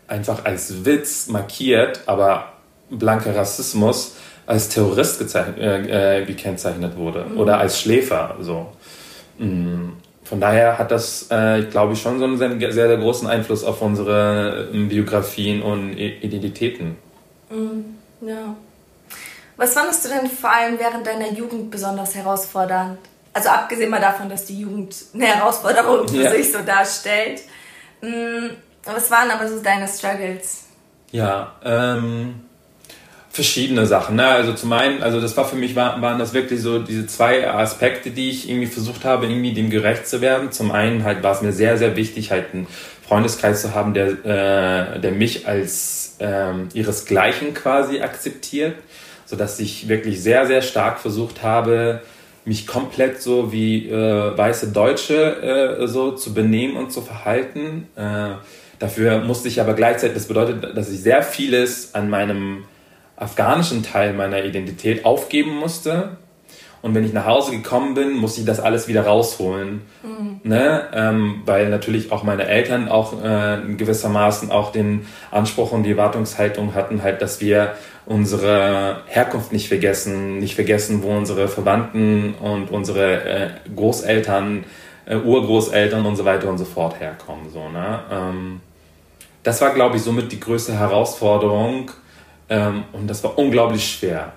einfach 0.06 0.46
als 0.46 0.86
Witz 0.86 1.28
markiert, 1.28 2.00
aber 2.06 2.52
blanker 2.90 3.36
Rassismus 3.36 4.16
als 4.48 4.70
Terrorist 4.70 5.34
äh, 5.34 6.20
äh, 6.20 6.24
gekennzeichnet 6.24 6.96
wurde 6.96 7.26
mhm. 7.26 7.38
oder 7.38 7.58
als 7.58 7.80
Schläfer. 7.80 8.34
So. 8.40 8.66
Mm. 9.36 9.90
Von 10.24 10.40
daher 10.40 10.78
hat 10.78 10.90
das, 10.90 11.30
äh, 11.30 11.64
glaube 11.70 11.92
ich, 11.92 12.00
schon 12.00 12.18
so 12.18 12.24
einen 12.24 12.38
sehr, 12.38 12.72
sehr 12.72 12.96
großen 12.96 13.28
Einfluss 13.28 13.62
auf 13.62 13.82
unsere 13.82 14.70
ähm, 14.72 14.88
Biografien 14.88 15.62
und 15.62 15.92
Identitäten. 15.96 16.96
Mhm. 17.50 17.96
Ja. 18.26 18.56
Was 19.56 19.74
fandest 19.74 20.04
du 20.04 20.08
denn 20.08 20.30
vor 20.30 20.50
allem 20.50 20.78
während 20.78 21.06
deiner 21.06 21.30
Jugend 21.30 21.70
besonders 21.70 22.14
herausfordernd? 22.14 22.98
Also 23.34 23.50
abgesehen 23.50 23.90
mal 23.90 24.00
davon, 24.00 24.30
dass 24.30 24.46
die 24.46 24.60
Jugend 24.60 24.96
eine 25.14 25.26
Herausforderung 25.26 26.08
für 26.08 26.22
ja. 26.22 26.30
sich 26.30 26.50
so 26.50 26.60
darstellt. 26.60 27.42
Mm, 28.00 28.48
was 28.84 29.10
waren 29.10 29.30
aber 29.30 29.46
so 29.46 29.60
deine 29.60 29.86
Struggles? 29.86 30.64
Ja, 31.10 31.52
ähm, 31.64 32.47
verschiedene 33.38 33.86
Sachen. 33.86 34.16
Ne? 34.16 34.26
Also 34.26 34.52
zum 34.52 34.72
einen, 34.72 35.00
also 35.00 35.20
das 35.20 35.36
war 35.36 35.44
für 35.44 35.54
mich, 35.54 35.76
war, 35.76 36.02
waren 36.02 36.18
das 36.18 36.34
wirklich 36.34 36.60
so 36.60 36.80
diese 36.80 37.06
zwei 37.06 37.48
Aspekte, 37.48 38.10
die 38.10 38.30
ich 38.30 38.50
irgendwie 38.50 38.66
versucht 38.66 39.04
habe, 39.04 39.26
irgendwie 39.26 39.52
dem 39.52 39.70
gerecht 39.70 40.08
zu 40.08 40.20
werden. 40.20 40.50
Zum 40.50 40.72
einen 40.72 41.04
halt 41.04 41.22
war 41.22 41.34
es 41.34 41.40
mir 41.40 41.52
sehr, 41.52 41.78
sehr 41.78 41.94
wichtig, 41.94 42.32
halt 42.32 42.46
einen 42.52 42.66
Freundeskreis 43.06 43.62
zu 43.62 43.76
haben, 43.76 43.94
der, 43.94 44.08
äh, 44.24 44.98
der 44.98 45.12
mich 45.12 45.46
als 45.46 46.16
ähm, 46.18 46.68
ihresgleichen 46.74 47.54
quasi 47.54 48.00
akzeptiert, 48.00 48.74
sodass 49.24 49.60
ich 49.60 49.88
wirklich 49.88 50.20
sehr, 50.20 50.48
sehr 50.48 50.60
stark 50.60 50.98
versucht 50.98 51.44
habe, 51.44 52.02
mich 52.44 52.66
komplett 52.66 53.22
so 53.22 53.52
wie 53.52 53.88
äh, 53.88 54.36
weiße 54.36 54.72
Deutsche 54.72 55.78
äh, 55.78 55.86
so 55.86 56.10
zu 56.10 56.34
benehmen 56.34 56.76
und 56.76 56.90
zu 56.90 57.02
verhalten. 57.02 57.86
Äh, 57.94 58.30
dafür 58.80 59.20
musste 59.20 59.46
ich 59.46 59.60
aber 59.60 59.74
gleichzeitig, 59.74 60.14
das 60.16 60.26
bedeutet, 60.26 60.76
dass 60.76 60.90
ich 60.90 60.98
sehr 60.98 61.22
vieles 61.22 61.94
an 61.94 62.10
meinem 62.10 62.64
afghanischen 63.18 63.82
Teil 63.82 64.12
meiner 64.12 64.44
Identität 64.44 65.04
aufgeben 65.04 65.56
musste. 65.56 66.16
Und 66.80 66.94
wenn 66.94 67.04
ich 67.04 67.12
nach 67.12 67.26
Hause 67.26 67.50
gekommen 67.50 67.94
bin, 67.94 68.14
musste 68.14 68.40
ich 68.40 68.46
das 68.46 68.60
alles 68.60 68.86
wieder 68.86 69.04
rausholen. 69.04 69.82
Mhm. 70.02 70.40
Ne? 70.44 70.84
Ähm, 70.94 71.42
weil 71.44 71.68
natürlich 71.70 72.12
auch 72.12 72.22
meine 72.22 72.46
Eltern 72.46 72.88
auch 72.88 73.22
äh, 73.22 73.58
gewissermaßen 73.76 74.52
auch 74.52 74.70
den 74.70 75.06
Anspruch 75.32 75.72
und 75.72 75.82
die 75.82 75.90
Erwartungshaltung 75.90 76.74
hatten, 76.74 77.02
halt, 77.02 77.20
dass 77.20 77.40
wir 77.40 77.74
unsere 78.06 79.02
Herkunft 79.06 79.52
nicht 79.52 79.68
vergessen, 79.68 80.38
nicht 80.38 80.54
vergessen, 80.54 81.02
wo 81.02 81.10
unsere 81.10 81.48
Verwandten 81.48 82.34
und 82.34 82.70
unsere 82.70 83.24
äh, 83.24 83.50
Großeltern, 83.74 84.64
äh, 85.04 85.16
Urgroßeltern 85.16 86.06
und 86.06 86.14
so 86.14 86.24
weiter 86.24 86.48
und 86.48 86.58
so 86.58 86.64
fort 86.64 87.00
herkommen. 87.00 87.50
So, 87.52 87.68
ne? 87.68 88.00
Ähm, 88.10 88.60
das 89.42 89.60
war, 89.60 89.74
glaube 89.74 89.96
ich, 89.96 90.02
somit 90.02 90.30
die 90.30 90.40
größte 90.40 90.78
Herausforderung, 90.78 91.90
ähm, 92.48 92.84
und 92.92 93.08
das 93.08 93.22
war 93.24 93.38
unglaublich 93.38 93.86
schwer. 93.90 94.32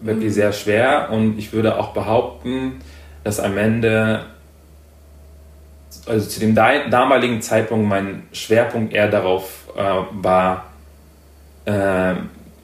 Wirklich 0.00 0.30
mhm. 0.30 0.34
sehr 0.34 0.52
schwer. 0.52 1.08
Und 1.10 1.38
ich 1.38 1.52
würde 1.52 1.78
auch 1.78 1.92
behaupten, 1.92 2.80
dass 3.24 3.40
am 3.40 3.58
Ende, 3.58 4.26
also 6.06 6.26
zu 6.28 6.40
dem 6.40 6.54
damaligen 6.54 7.42
Zeitpunkt, 7.42 7.88
mein 7.88 8.22
Schwerpunkt 8.32 8.92
eher 8.92 9.08
darauf 9.08 9.68
äh, 9.76 9.82
war, 10.22 10.66
äh, 11.64 12.14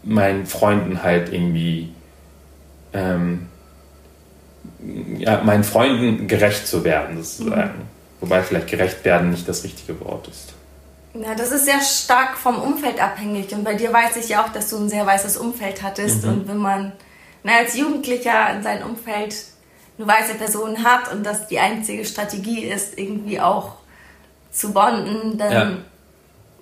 meinen 0.04 0.46
Freunden 0.46 1.02
halt 1.02 1.32
irgendwie, 1.32 1.92
ähm, 2.92 3.48
ja, 5.18 5.42
meinen 5.42 5.64
Freunden 5.64 6.28
gerecht 6.28 6.66
zu 6.66 6.84
werden, 6.84 7.22
sozusagen. 7.22 7.78
Mhm. 7.78 7.92
Wobei 8.20 8.42
vielleicht 8.42 8.68
gerecht 8.68 9.04
werden 9.04 9.30
nicht 9.30 9.48
das 9.48 9.64
richtige 9.64 9.98
Wort 10.00 10.28
ist. 10.28 10.54
Ja, 11.14 11.34
das 11.34 11.52
ist 11.52 11.66
sehr 11.66 11.80
stark 11.80 12.38
vom 12.38 12.60
Umfeld 12.60 13.02
abhängig. 13.02 13.52
Und 13.52 13.64
bei 13.64 13.74
dir 13.74 13.92
weiß 13.92 14.16
ich 14.16 14.30
ja 14.30 14.44
auch, 14.44 14.48
dass 14.48 14.70
du 14.70 14.78
ein 14.78 14.88
sehr 14.88 15.06
weißes 15.06 15.36
Umfeld 15.36 15.82
hattest. 15.82 16.24
Mhm. 16.24 16.32
Und 16.32 16.48
wenn 16.48 16.56
man 16.56 16.92
na, 17.42 17.58
als 17.58 17.76
Jugendlicher 17.76 18.50
in 18.54 18.62
seinem 18.62 18.90
Umfeld 18.90 19.34
eine 19.98 20.06
weiße 20.06 20.34
Person 20.34 20.84
hat 20.84 21.12
und 21.12 21.24
das 21.24 21.48
die 21.48 21.58
einzige 21.58 22.04
Strategie 22.04 22.64
ist, 22.64 22.98
irgendwie 22.98 23.40
auch 23.40 23.76
zu 24.50 24.72
bonden, 24.72 25.38
dann 25.38 25.52
ja. 25.52 25.76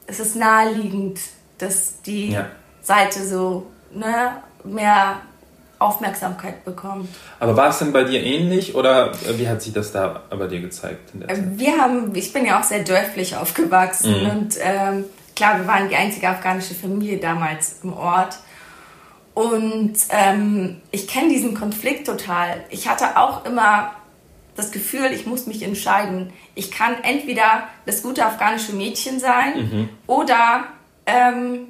ist 0.07 0.21
es 0.21 0.35
naheliegend, 0.35 1.21
dass 1.59 2.01
die 2.03 2.33
ja. 2.33 2.47
Seite 2.83 3.25
so 3.27 3.67
ne, 3.93 4.43
mehr 4.65 5.21
Aufmerksamkeit 5.81 6.65
bekommt. 6.65 7.09
Aber 7.41 7.57
war 7.57 7.71
es 7.71 7.79
denn 7.79 7.93
bei 7.93 8.05
dir 8.05 8.23
ähnlich 8.23 8.75
oder 8.75 9.13
wie 9.37 9.49
hat 9.49 9.63
sich 9.63 9.73
das 9.73 9.91
da 9.93 10.23
bei 10.31 10.47
dir 10.47 10.61
gezeigt? 10.61 11.11
wir 11.59 11.79
haben, 11.79 12.15
ich 12.15 12.33
bin 12.33 12.45
ja 12.45 12.61
auch 12.61 12.65
sehr 12.65 12.85
dörflich 12.85 13.35
aufgewachsen 13.35 14.23
mhm. 14.23 14.31
und 14.31 14.55
ähm, 14.63 15.05
klar, 15.35 15.59
wir 15.59 15.67
waren 15.67 15.89
die 15.89 15.97
einzige 15.97 16.29
afghanische 16.29 16.75
Familie 16.75 17.17
damals 17.17 17.81
im 17.83 17.95
Ort. 17.95 18.39
Und 19.33 19.95
ähm, 20.11 20.83
ich 20.91 21.09
kenne 21.09 21.31
diesen 21.31 21.55
Konflikt 21.55 22.07
total. 22.07 22.63
Ich 22.69 22.87
hatte 22.87 23.17
auch 23.17 23.47
immer 23.47 23.93
das 24.57 24.73
Gefühl, 24.73 25.07
ich 25.13 25.25
muss 25.25 25.47
mich 25.47 25.63
entscheiden. 25.63 26.31
Ich 26.55 26.71
kann 26.71 26.97
entweder 27.03 27.69
das 27.87 28.03
gute 28.03 28.27
afghanische 28.27 28.75
Mädchen 28.75 29.19
sein 29.19 29.57
mhm. 29.57 29.89
oder 30.07 30.65
ähm, 31.07 31.69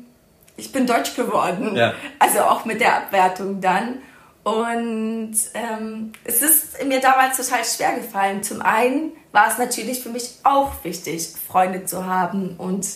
ich 0.60 0.72
bin 0.72 0.86
deutsch 0.86 1.16
geworden. 1.16 1.74
Ja. 1.74 1.94
Also 2.18 2.40
auch 2.40 2.64
mit 2.64 2.80
der 2.80 2.96
Abwertung 2.96 3.60
dann. 3.60 3.98
Und 4.42 5.36
ähm, 5.54 6.12
es 6.24 6.42
ist 6.42 6.84
mir 6.84 7.00
damals 7.00 7.36
total 7.36 7.64
schwer 7.64 7.96
gefallen. 7.96 8.42
Zum 8.42 8.62
einen 8.62 9.12
war 9.32 9.48
es 9.48 9.58
natürlich 9.58 10.02
für 10.02 10.08
mich 10.08 10.30
auch 10.44 10.72
wichtig, 10.82 11.28
Freunde 11.46 11.84
zu 11.84 12.06
haben. 12.06 12.56
Und 12.56 12.86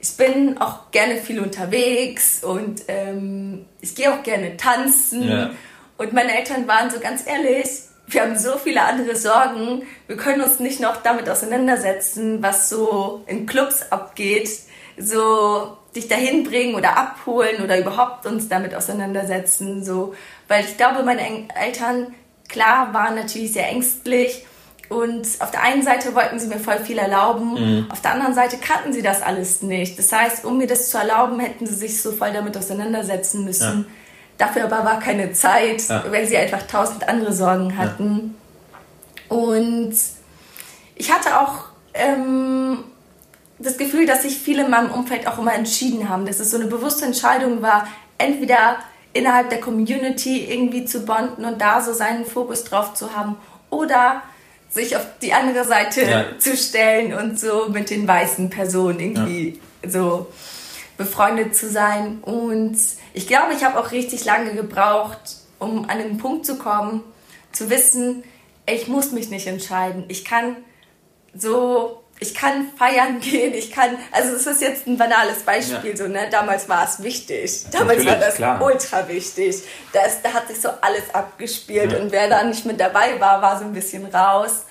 ich 0.00 0.16
bin 0.16 0.58
auch 0.58 0.90
gerne 0.90 1.16
viel 1.16 1.40
unterwegs 1.40 2.42
und 2.44 2.82
ähm, 2.88 3.66
ich 3.80 3.94
gehe 3.94 4.12
auch 4.12 4.22
gerne 4.22 4.56
tanzen. 4.56 5.28
Ja. 5.28 5.50
Und 5.98 6.12
meine 6.12 6.36
Eltern 6.38 6.68
waren 6.68 6.90
so 6.90 7.00
ganz 7.00 7.26
ehrlich, 7.26 7.68
wir 8.06 8.22
haben 8.22 8.38
so 8.38 8.56
viele 8.56 8.82
andere 8.82 9.16
Sorgen. 9.16 9.82
Wir 10.06 10.16
können 10.16 10.40
uns 10.40 10.60
nicht 10.60 10.80
noch 10.80 11.02
damit 11.02 11.28
auseinandersetzen, 11.28 12.42
was 12.42 12.70
so 12.70 13.22
in 13.26 13.44
Clubs 13.44 13.82
abgeht. 13.90 14.48
So 14.96 15.76
dich 15.98 16.08
dahin 16.08 16.44
bringen 16.44 16.74
oder 16.74 16.96
abholen 16.96 17.62
oder 17.62 17.78
überhaupt 17.78 18.26
uns 18.26 18.48
damit 18.48 18.74
auseinandersetzen. 18.74 19.84
So. 19.84 20.14
Weil 20.46 20.64
ich 20.64 20.76
glaube, 20.76 21.02
meine 21.02 21.22
Eltern, 21.60 22.14
klar, 22.48 22.94
waren 22.94 23.14
natürlich 23.14 23.52
sehr 23.52 23.68
ängstlich. 23.68 24.46
Und 24.88 25.26
auf 25.40 25.50
der 25.50 25.62
einen 25.62 25.82
Seite 25.82 26.14
wollten 26.14 26.40
sie 26.40 26.46
mir 26.46 26.58
voll 26.58 26.78
viel 26.78 26.96
erlauben, 26.96 27.54
mhm. 27.54 27.90
auf 27.90 28.00
der 28.00 28.12
anderen 28.12 28.32
Seite 28.32 28.56
kannten 28.56 28.94
sie 28.94 29.02
das 29.02 29.20
alles 29.20 29.60
nicht. 29.60 29.98
Das 29.98 30.10
heißt, 30.10 30.46
um 30.46 30.56
mir 30.56 30.66
das 30.66 30.88
zu 30.88 30.96
erlauben, 30.96 31.38
hätten 31.40 31.66
sie 31.66 31.74
sich 31.74 32.00
so 32.00 32.12
voll 32.12 32.32
damit 32.32 32.56
auseinandersetzen 32.56 33.44
müssen. 33.44 33.80
Ja. 33.80 33.84
Dafür 34.38 34.64
aber 34.64 34.84
war 34.84 34.98
keine 34.98 35.32
Zeit, 35.32 35.86
ja. 35.88 36.04
weil 36.10 36.26
sie 36.26 36.38
einfach 36.38 36.62
tausend 36.62 37.06
andere 37.06 37.34
Sorgen 37.34 37.76
hatten. 37.76 38.34
Ja. 39.28 39.36
Und 39.36 39.94
ich 40.94 41.12
hatte 41.12 41.38
auch 41.38 41.64
ähm, 41.92 42.84
das 43.58 43.76
Gefühl, 43.76 44.06
dass 44.06 44.22
sich 44.22 44.38
viele 44.38 44.64
in 44.64 44.70
meinem 44.70 44.90
Umfeld 44.90 45.26
auch 45.26 45.38
immer 45.38 45.54
entschieden 45.54 46.08
haben, 46.08 46.26
dass 46.26 46.40
es 46.40 46.50
so 46.50 46.56
eine 46.56 46.66
bewusste 46.66 47.04
Entscheidung 47.04 47.62
war, 47.62 47.88
entweder 48.16 48.78
innerhalb 49.12 49.50
der 49.50 49.60
Community 49.60 50.44
irgendwie 50.44 50.84
zu 50.84 51.00
bonden 51.04 51.44
und 51.44 51.60
da 51.60 51.80
so 51.80 51.92
seinen 51.92 52.24
Fokus 52.24 52.64
drauf 52.64 52.94
zu 52.94 53.16
haben 53.16 53.36
oder 53.70 54.22
sich 54.70 54.96
auf 54.96 55.06
die 55.22 55.32
andere 55.32 55.64
Seite 55.64 56.02
ja. 56.02 56.24
zu 56.38 56.56
stellen 56.56 57.14
und 57.14 57.40
so 57.40 57.68
mit 57.70 57.90
den 57.90 58.06
weißen 58.06 58.50
Personen 58.50 59.00
irgendwie 59.00 59.60
ja. 59.82 59.90
so 59.90 60.26
befreundet 60.96 61.56
zu 61.56 61.70
sein. 61.70 62.18
Und 62.22 62.76
ich 63.14 63.26
glaube, 63.26 63.54
ich 63.54 63.64
habe 63.64 63.78
auch 63.78 63.92
richtig 63.92 64.24
lange 64.24 64.54
gebraucht, 64.54 65.36
um 65.58 65.88
an 65.88 65.98
den 65.98 66.18
Punkt 66.18 66.44
zu 66.44 66.58
kommen, 66.58 67.02
zu 67.52 67.70
wissen, 67.70 68.22
ich 68.66 68.88
muss 68.88 69.12
mich 69.12 69.30
nicht 69.30 69.46
entscheiden. 69.46 70.04
Ich 70.08 70.24
kann 70.24 70.56
so 71.34 72.02
ich 72.20 72.34
kann 72.34 72.68
feiern 72.76 73.20
gehen, 73.20 73.54
ich 73.54 73.70
kann, 73.70 73.96
also 74.12 74.34
es 74.34 74.46
ist 74.46 74.60
jetzt 74.60 74.86
ein 74.86 74.96
banales 74.96 75.40
Beispiel, 75.40 75.90
ja. 75.90 75.96
so, 75.96 76.08
ne, 76.08 76.28
damals 76.30 76.68
war 76.68 76.84
es 76.84 77.02
wichtig, 77.02 77.64
damals 77.70 77.98
Natürlich, 77.98 78.06
war 78.06 78.16
das 78.16 78.34
klar. 78.36 78.62
ultra 78.62 79.08
wichtig, 79.08 79.62
das, 79.92 80.22
da 80.22 80.32
hat 80.32 80.48
sich 80.48 80.60
so 80.60 80.68
alles 80.80 81.14
abgespielt 81.14 81.92
ja. 81.92 81.98
und 81.98 82.12
wer 82.12 82.28
da 82.28 82.42
nicht 82.42 82.64
mit 82.64 82.80
dabei 82.80 83.18
war, 83.20 83.40
war 83.42 83.58
so 83.58 83.64
ein 83.64 83.72
bisschen 83.72 84.06
raus. 84.06 84.64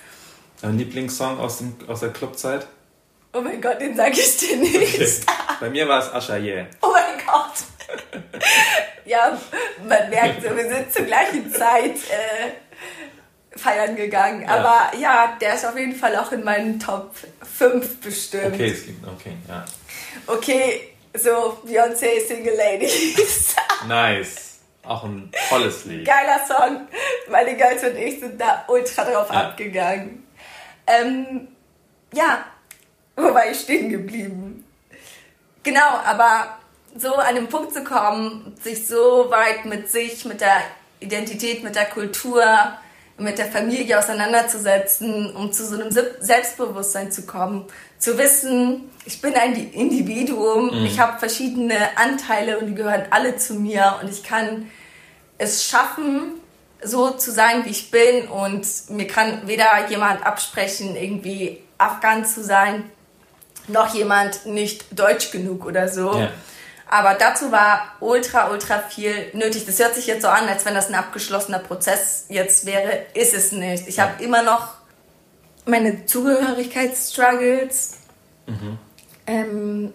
Dein 0.60 0.76
Lieblingssong 0.76 1.38
aus, 1.38 1.58
dem, 1.58 1.76
aus 1.86 2.00
der 2.00 2.10
Clubzeit? 2.10 2.66
Oh 3.32 3.40
mein 3.40 3.60
Gott, 3.60 3.80
den 3.80 3.94
sag 3.94 4.16
ich 4.16 4.36
dir 4.38 4.56
nicht. 4.56 4.76
Okay. 4.76 5.12
Bei 5.60 5.70
mir 5.70 5.86
war 5.86 6.00
es 6.00 6.12
Asha 6.12 6.36
Yeah. 6.36 6.66
Oh 6.80 6.88
mein 6.92 7.24
Gott. 7.24 8.02
ja, 9.04 9.38
man 9.86 10.10
merkt 10.10 10.42
so, 10.42 10.56
wir 10.56 10.68
sind 10.68 10.92
zur 10.92 11.04
gleichen 11.04 11.52
Zeit 11.52 11.96
äh, 11.96 12.67
feiern 13.58 13.96
gegangen. 13.96 14.42
Ja. 14.42 14.48
Aber 14.48 14.96
ja, 14.98 15.36
der 15.40 15.54
ist 15.54 15.66
auf 15.66 15.76
jeden 15.76 15.94
Fall 15.94 16.16
auch 16.16 16.32
in 16.32 16.44
meinen 16.44 16.78
Top 16.78 17.14
5 17.56 18.00
bestimmt. 18.00 18.54
Okay, 18.54 18.70
es 18.70 18.86
gibt, 18.86 19.06
okay, 19.06 19.32
ja. 19.48 19.64
Okay, 20.26 20.94
So, 21.14 21.58
Beyoncé 21.66 22.20
Single 22.26 22.56
Ladies. 22.56 23.56
nice. 23.88 24.60
Auch 24.84 25.04
ein 25.04 25.30
tolles 25.48 25.84
Lied. 25.84 26.06
Geiler 26.06 26.40
Song. 26.46 26.86
Meine 27.30 27.56
Girls 27.56 27.82
und 27.82 27.96
ich 27.96 28.20
sind 28.20 28.40
da 28.40 28.64
ultra 28.68 29.04
drauf 29.04 29.28
ja. 29.30 29.48
abgegangen. 29.48 30.26
Ähm, 30.86 31.48
ja, 32.14 32.44
wo 33.16 33.34
war 33.34 33.50
ich 33.50 33.60
stehen 33.60 33.90
geblieben? 33.90 34.64
Genau, 35.62 35.98
aber 36.04 36.58
so 36.96 37.14
an 37.14 37.34
den 37.34 37.48
Punkt 37.48 37.74
zu 37.74 37.84
kommen, 37.84 38.54
sich 38.62 38.86
so 38.86 39.26
weit 39.30 39.66
mit 39.66 39.90
sich, 39.90 40.24
mit 40.24 40.40
der 40.40 40.62
Identität, 41.00 41.62
mit 41.62 41.74
der 41.74 41.86
Kultur, 41.86 42.42
mit 43.18 43.38
der 43.38 43.46
Familie 43.46 43.98
auseinanderzusetzen, 43.98 45.34
um 45.34 45.52
zu 45.52 45.66
so 45.66 45.74
einem 45.74 45.90
Selbstbewusstsein 46.20 47.10
zu 47.10 47.22
kommen, 47.22 47.64
zu 47.98 48.16
wissen, 48.16 48.90
ich 49.04 49.20
bin 49.20 49.34
ein 49.34 49.54
Individuum, 49.72 50.66
mhm. 50.66 50.86
ich 50.86 51.00
habe 51.00 51.18
verschiedene 51.18 51.76
Anteile 51.96 52.58
und 52.58 52.68
die 52.68 52.74
gehören 52.74 53.04
alle 53.10 53.36
zu 53.36 53.54
mir 53.54 53.96
und 54.00 54.10
ich 54.10 54.22
kann 54.22 54.70
es 55.36 55.64
schaffen, 55.64 56.34
so 56.82 57.10
zu 57.10 57.32
sein, 57.32 57.64
wie 57.64 57.70
ich 57.70 57.90
bin 57.90 58.28
und 58.28 58.66
mir 58.90 59.06
kann 59.08 59.46
weder 59.46 59.88
jemand 59.88 60.24
absprechen, 60.24 60.94
irgendwie 60.94 61.60
Afghan 61.76 62.24
zu 62.24 62.44
sein, 62.44 62.84
noch 63.66 63.94
jemand 63.94 64.46
nicht 64.46 64.98
deutsch 64.98 65.30
genug 65.32 65.66
oder 65.66 65.88
so. 65.88 66.12
Ja. 66.12 66.30
Aber 66.90 67.14
dazu 67.14 67.52
war 67.52 67.92
ultra, 68.00 68.50
ultra 68.50 68.78
viel 68.78 69.30
nötig. 69.34 69.66
Das 69.66 69.78
hört 69.78 69.94
sich 69.94 70.06
jetzt 70.06 70.22
so 70.22 70.28
an, 70.28 70.48
als 70.48 70.64
wenn 70.64 70.74
das 70.74 70.88
ein 70.88 70.94
abgeschlossener 70.94 71.58
Prozess 71.58 72.26
jetzt 72.28 72.64
wäre. 72.64 73.06
Ist 73.14 73.34
es 73.34 73.52
nicht. 73.52 73.86
Ich 73.88 74.00
habe 74.00 74.22
immer 74.22 74.42
noch 74.42 74.74
meine 75.66 76.06
Zugehörigkeitsstruggles. 76.06 77.98
Mhm. 78.46 78.78
Ähm, 79.26 79.92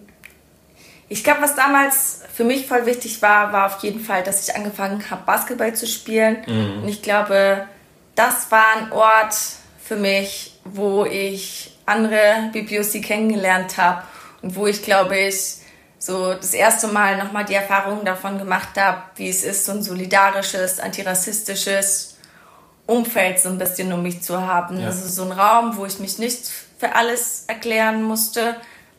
ich 1.08 1.24
glaube, 1.24 1.42
was 1.42 1.54
damals 1.54 2.22
für 2.32 2.44
mich 2.44 2.66
voll 2.66 2.86
wichtig 2.86 3.20
war, 3.22 3.52
war 3.52 3.66
auf 3.66 3.82
jeden 3.82 4.00
Fall, 4.00 4.22
dass 4.22 4.48
ich 4.48 4.54
angefangen 4.54 5.04
habe, 5.10 5.22
Basketball 5.26 5.74
zu 5.74 5.86
spielen. 5.86 6.38
Mhm. 6.46 6.82
Und 6.82 6.88
ich 6.88 7.02
glaube, 7.02 7.66
das 8.14 8.50
war 8.50 8.76
ein 8.76 8.92
Ort 8.92 9.34
für 9.82 9.96
mich, 9.96 10.58
wo 10.64 11.04
ich 11.04 11.76
andere 11.86 12.50
BPOC 12.52 13.02
kennengelernt 13.02 13.76
habe 13.76 14.02
und 14.42 14.56
wo 14.56 14.66
ich, 14.66 14.82
glaube 14.82 15.18
ich, 15.18 15.56
so 16.04 16.34
das 16.34 16.52
erste 16.52 16.88
Mal 16.88 17.16
nochmal 17.16 17.46
die 17.46 17.54
Erfahrung 17.54 18.04
davon 18.04 18.36
gemacht 18.38 18.76
habe, 18.76 19.02
wie 19.16 19.30
es 19.30 19.42
ist, 19.42 19.64
so 19.64 19.72
ein 19.72 19.82
solidarisches, 19.82 20.78
antirassistisches 20.78 22.18
Umfeld 22.86 23.40
so 23.40 23.48
ein 23.48 23.56
bisschen 23.56 23.90
um 23.90 24.02
mich 24.02 24.22
zu 24.22 24.46
haben. 24.46 24.80
Ja. 24.80 24.88
Also 24.88 25.08
so 25.08 25.22
ein 25.22 25.32
Raum, 25.32 25.78
wo 25.78 25.86
ich 25.86 25.98
mich 26.00 26.18
nicht 26.18 26.50
für 26.78 26.94
alles 26.94 27.44
erklären 27.46 28.02
musste. 28.02 28.56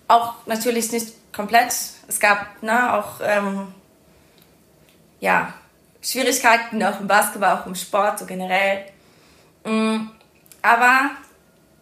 Auch 0.07 0.33
natürlich 0.47 0.91
nicht 0.91 1.13
komplett. 1.31 1.75
Es 2.07 2.19
gab 2.19 2.63
ne, 2.63 2.93
auch 2.93 3.21
ähm, 3.21 3.67
ja, 5.19 5.53
Schwierigkeiten, 6.01 6.83
auch 6.83 6.99
im 6.99 7.07
Basketball, 7.07 7.59
auch 7.59 7.67
im 7.67 7.75
Sport, 7.75 8.17
so 8.17 8.25
generell. 8.25 8.85
Mm, 9.63 10.07
aber 10.63 11.11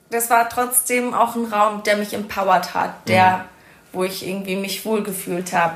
das 0.10 0.30
war 0.30 0.50
trotzdem 0.50 1.14
auch 1.14 1.36
ein 1.36 1.46
Raum, 1.46 1.84
der 1.84 1.96
mich 1.96 2.14
empowert 2.14 2.74
hat, 2.74 3.08
der 3.08 3.38
mhm 3.38 3.53
wo 3.94 4.04
ich 4.04 4.28
irgendwie 4.28 4.56
mich 4.56 4.86
wohlgefühlt 4.86 5.54
habe. 5.54 5.76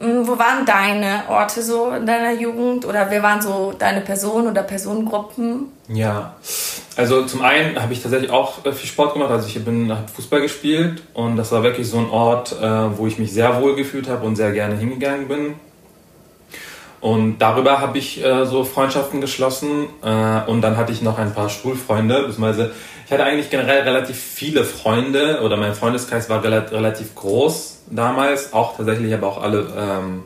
Hm, 0.00 0.28
wo 0.28 0.38
waren 0.38 0.64
deine 0.64 1.24
Orte 1.28 1.60
so 1.60 1.90
in 1.90 2.06
deiner 2.06 2.32
Jugend 2.32 2.86
oder 2.86 3.10
wer 3.10 3.20
waren 3.22 3.42
so 3.42 3.74
deine 3.76 4.00
Personen 4.00 4.46
oder 4.48 4.62
Personengruppen? 4.62 5.72
Ja, 5.88 6.36
also 6.96 7.24
zum 7.26 7.42
einen 7.42 7.80
habe 7.80 7.92
ich 7.92 8.00
tatsächlich 8.00 8.30
auch 8.30 8.64
äh, 8.64 8.72
viel 8.72 8.88
Sport 8.88 9.14
gemacht. 9.14 9.30
Also 9.30 9.48
ich 9.48 9.64
bin 9.64 9.90
habe 9.90 10.06
Fußball 10.14 10.40
gespielt 10.40 11.02
und 11.14 11.36
das 11.36 11.50
war 11.50 11.64
wirklich 11.64 11.88
so 11.88 11.98
ein 11.98 12.10
Ort, 12.10 12.52
äh, 12.52 12.96
wo 12.96 13.08
ich 13.08 13.18
mich 13.18 13.32
sehr 13.32 13.60
wohl 13.60 13.74
gefühlt 13.74 14.08
habe 14.08 14.24
und 14.24 14.36
sehr 14.36 14.52
gerne 14.52 14.76
hingegangen 14.76 15.26
bin. 15.26 15.54
Und 17.00 17.38
darüber 17.38 17.80
habe 17.80 17.98
ich 17.98 18.24
äh, 18.24 18.44
so 18.46 18.64
Freundschaften 18.64 19.20
geschlossen 19.20 19.86
und 20.02 20.62
dann 20.62 20.76
hatte 20.76 20.90
ich 20.90 21.00
noch 21.00 21.16
ein 21.18 21.32
paar 21.32 21.48
Schulfreunde, 21.48 22.22
beziehungsweise 22.22 22.72
ich 23.08 23.12
hatte 23.12 23.24
eigentlich 23.24 23.48
generell 23.48 23.84
relativ 23.84 24.18
viele 24.18 24.64
Freunde 24.64 25.40
oder 25.42 25.56
mein 25.56 25.72
Freundeskreis 25.72 26.28
war 26.28 26.44
relativ 26.44 27.14
groß 27.14 27.84
damals, 27.90 28.52
auch 28.52 28.76
tatsächlich 28.76 29.14
aber 29.14 29.28
auch 29.28 29.42
alle 29.42 29.66
ähm, 29.78 30.24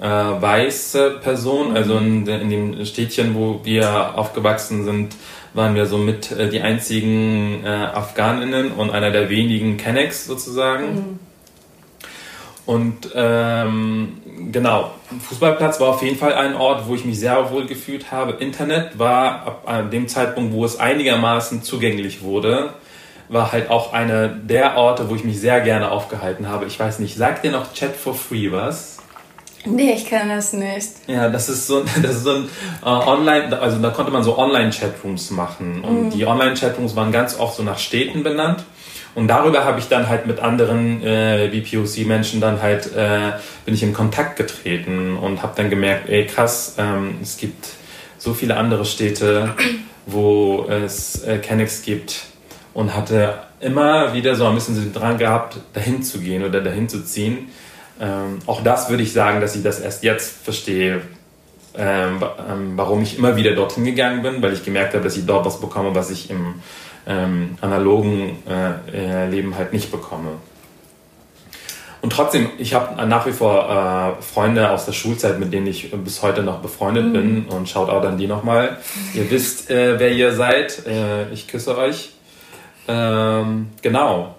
äh, 0.00 0.04
weiße 0.04 1.20
Personen. 1.22 1.76
Also 1.76 1.96
in, 1.96 2.26
in, 2.26 2.50
dem 2.50 2.84
Städtchen, 2.86 3.36
wo 3.36 3.60
wir 3.62 4.18
aufgewachsen 4.18 4.84
sind, 4.84 5.14
waren 5.52 5.76
wir 5.76 5.86
somit 5.86 6.32
äh, 6.32 6.48
die 6.48 6.60
einzigen 6.60 7.62
äh, 7.64 7.68
Afghaninnen 7.68 8.72
und 8.72 8.90
einer 8.90 9.12
der 9.12 9.30
wenigen 9.30 9.76
Kennex 9.76 10.26
sozusagen. 10.26 10.94
Mhm. 10.94 11.18
Und 12.66 13.10
ähm, 13.14 14.22
genau, 14.52 14.90
Fußballplatz 15.28 15.80
war 15.80 15.88
auf 15.88 16.02
jeden 16.02 16.16
Fall 16.16 16.32
ein 16.32 16.54
Ort, 16.54 16.88
wo 16.88 16.94
ich 16.94 17.04
mich 17.04 17.18
sehr 17.18 17.50
wohl 17.50 17.66
gefühlt 17.66 18.10
habe. 18.10 18.32
Internet 18.32 18.98
war 18.98 19.46
ab 19.66 19.90
dem 19.90 20.08
Zeitpunkt, 20.08 20.54
wo 20.54 20.64
es 20.64 20.80
einigermaßen 20.80 21.62
zugänglich 21.62 22.22
wurde, 22.22 22.70
war 23.28 23.52
halt 23.52 23.68
auch 23.70 23.92
einer 23.92 24.28
der 24.28 24.76
Orte, 24.76 25.10
wo 25.10 25.14
ich 25.14 25.24
mich 25.24 25.40
sehr 25.40 25.60
gerne 25.60 25.90
aufgehalten 25.90 26.48
habe. 26.48 26.64
Ich 26.66 26.78
weiß 26.80 27.00
nicht, 27.00 27.16
sagt 27.16 27.44
dir 27.44 27.50
noch 27.50 27.74
Chat 27.74 27.96
for 27.96 28.14
Free 28.14 28.50
was? 28.50 28.94
Nee, 29.66 29.92
ich 29.92 30.06
kann 30.06 30.28
das 30.28 30.52
nicht. 30.52 30.90
Ja, 31.06 31.28
das 31.28 31.48
ist 31.48 31.66
so, 31.66 31.84
das 32.02 32.16
ist 32.16 32.24
so 32.24 32.34
ein 32.34 32.48
äh, 32.82 32.86
Online, 32.86 33.58
also 33.58 33.78
da 33.78 33.90
konnte 33.90 34.10
man 34.10 34.22
so 34.22 34.38
Online-Chatrooms 34.38 35.30
machen. 35.30 35.82
Und 35.82 36.04
mhm. 36.04 36.10
die 36.10 36.26
Online-Chatrooms 36.26 36.96
waren 36.96 37.12
ganz 37.12 37.38
oft 37.38 37.56
so 37.56 37.62
nach 37.62 37.78
Städten 37.78 38.22
benannt. 38.22 38.64
Und 39.14 39.28
darüber 39.28 39.64
habe 39.64 39.78
ich 39.78 39.88
dann 39.88 40.08
halt 40.08 40.26
mit 40.26 40.40
anderen 40.40 41.02
äh, 41.02 41.48
BPOC-Menschen 41.50 42.40
dann 42.40 42.60
halt, 42.60 42.94
äh, 42.96 43.32
bin 43.64 43.74
ich 43.74 43.82
in 43.82 43.92
Kontakt 43.92 44.36
getreten 44.36 45.16
und 45.16 45.42
habe 45.42 45.52
dann 45.56 45.70
gemerkt, 45.70 46.08
ey 46.08 46.26
krass, 46.26 46.74
ähm, 46.78 47.18
es 47.22 47.36
gibt 47.36 47.68
so 48.18 48.34
viele 48.34 48.56
andere 48.56 48.84
Städte, 48.84 49.54
wo 50.06 50.66
es 50.68 51.22
äh, 51.22 51.38
Kennex 51.38 51.82
gibt 51.82 52.24
und 52.72 52.94
hatte 52.96 53.34
immer 53.60 54.12
wieder 54.12 54.34
so 54.34 54.46
ein 54.46 54.54
bisschen 54.54 54.92
dran 54.92 55.16
gehabt, 55.16 55.58
dahin 55.72 56.02
zu 56.02 56.18
gehen 56.18 56.44
oder 56.44 56.60
dahin 56.60 56.88
zu 56.88 57.04
ziehen. 57.04 57.48
Ähm, 58.00 58.40
auch 58.46 58.62
das 58.62 58.90
würde 58.90 59.04
ich 59.04 59.12
sagen, 59.12 59.40
dass 59.40 59.54
ich 59.54 59.62
das 59.62 59.78
erst 59.78 60.02
jetzt 60.02 60.44
verstehe, 60.44 61.02
ähm, 61.76 62.22
ähm 62.50 62.72
warum 62.74 63.02
ich 63.02 63.16
immer 63.16 63.36
wieder 63.36 63.52
dorthin 63.52 63.84
gegangen 63.84 64.22
bin, 64.22 64.42
weil 64.42 64.52
ich 64.52 64.64
gemerkt 64.64 64.94
habe, 64.94 65.04
dass 65.04 65.16
ich 65.16 65.24
dort 65.24 65.46
was 65.46 65.60
bekomme, 65.60 65.94
was 65.94 66.10
ich 66.10 66.30
im 66.30 66.56
ähm, 67.06 67.58
analogen 67.60 68.42
äh, 68.48 69.28
Leben 69.28 69.56
halt 69.56 69.72
nicht 69.72 69.90
bekomme. 69.90 70.32
Und 72.04 72.10
trotzdem, 72.10 72.50
ich 72.58 72.74
habe 72.74 73.06
nach 73.06 73.24
wie 73.26 73.32
vor 73.32 74.18
äh, 74.18 74.22
Freunde 74.22 74.68
aus 74.68 74.84
der 74.84 74.92
Schulzeit, 74.92 75.38
mit 75.38 75.54
denen 75.54 75.66
ich 75.66 75.90
bis 75.90 76.20
heute 76.20 76.42
noch 76.42 76.58
befreundet 76.58 77.06
mhm. 77.06 77.12
bin. 77.12 77.46
Und 77.46 77.66
schaut 77.66 77.88
auch 77.88 78.02
an 78.02 78.18
die 78.18 78.26
nochmal. 78.26 78.76
Ihr 79.14 79.30
wisst, 79.30 79.70
äh, 79.70 79.98
wer 79.98 80.12
ihr 80.12 80.32
seid. 80.34 80.86
Äh, 80.86 81.32
ich 81.32 81.48
küsse 81.48 81.78
euch. 81.78 82.10
Ähm, 82.88 83.68
genau. 83.80 84.34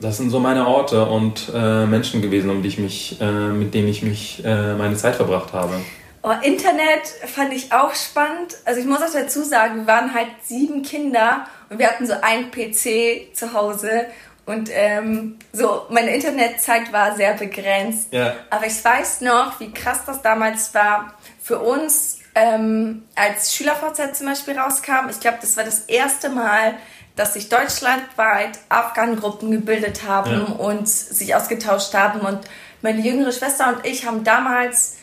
Das 0.00 0.18
sind 0.18 0.30
so 0.30 0.38
meine 0.38 0.68
Orte 0.68 1.04
und 1.04 1.50
äh, 1.52 1.86
Menschen 1.86 2.22
gewesen, 2.22 2.50
um 2.50 2.62
die 2.62 2.68
ich 2.68 2.78
mich, 2.78 3.20
äh, 3.20 3.32
mit 3.48 3.74
denen 3.74 3.88
ich 3.88 4.02
mich 4.02 4.40
äh, 4.44 4.74
meine 4.74 4.94
Zeit 4.94 5.16
verbracht 5.16 5.52
habe. 5.52 5.74
Oh, 6.22 6.30
Internet 6.42 7.08
fand 7.26 7.52
ich 7.52 7.72
auch 7.72 7.96
spannend. 7.96 8.54
Also 8.64 8.80
ich 8.80 8.86
muss 8.86 9.00
auch 9.02 9.12
dazu 9.12 9.42
sagen, 9.42 9.78
wir 9.78 9.86
waren 9.88 10.14
halt 10.14 10.28
sieben 10.44 10.82
Kinder 10.82 11.46
und 11.72 11.78
wir 11.78 11.88
hatten 11.88 12.06
so 12.06 12.12
einen 12.20 12.50
PC 12.50 13.34
zu 13.34 13.54
Hause 13.54 14.06
und 14.44 14.68
ähm, 14.72 15.38
so 15.52 15.86
meine 15.88 16.14
Internetzeit 16.14 16.92
war 16.92 17.16
sehr 17.16 17.34
begrenzt. 17.34 18.12
Ja. 18.12 18.34
Aber 18.50 18.66
ich 18.66 18.84
weiß 18.84 19.22
noch, 19.22 19.58
wie 19.58 19.72
krass 19.72 20.00
das 20.04 20.20
damals 20.20 20.74
war 20.74 21.14
für 21.40 21.60
uns, 21.60 22.18
ähm, 22.34 23.04
als 23.14 23.54
SchülerVZ 23.54 24.18
zum 24.18 24.26
Beispiel 24.26 24.58
rauskam. 24.58 25.08
Ich 25.10 25.20
glaube, 25.20 25.38
das 25.40 25.56
war 25.56 25.64
das 25.64 25.80
erste 25.80 26.28
Mal, 26.28 26.74
dass 27.16 27.34
sich 27.34 27.48
deutschlandweit 27.48 28.58
Afghan-Gruppen 28.68 29.50
gebildet 29.50 30.06
haben 30.06 30.46
ja. 30.48 30.54
und 30.54 30.88
sich 30.88 31.34
ausgetauscht 31.34 31.94
haben. 31.94 32.20
Und 32.20 32.40
meine 32.82 33.00
jüngere 33.00 33.32
Schwester 33.32 33.68
und 33.68 33.86
ich 33.86 34.06
haben 34.06 34.24
damals 34.24 34.96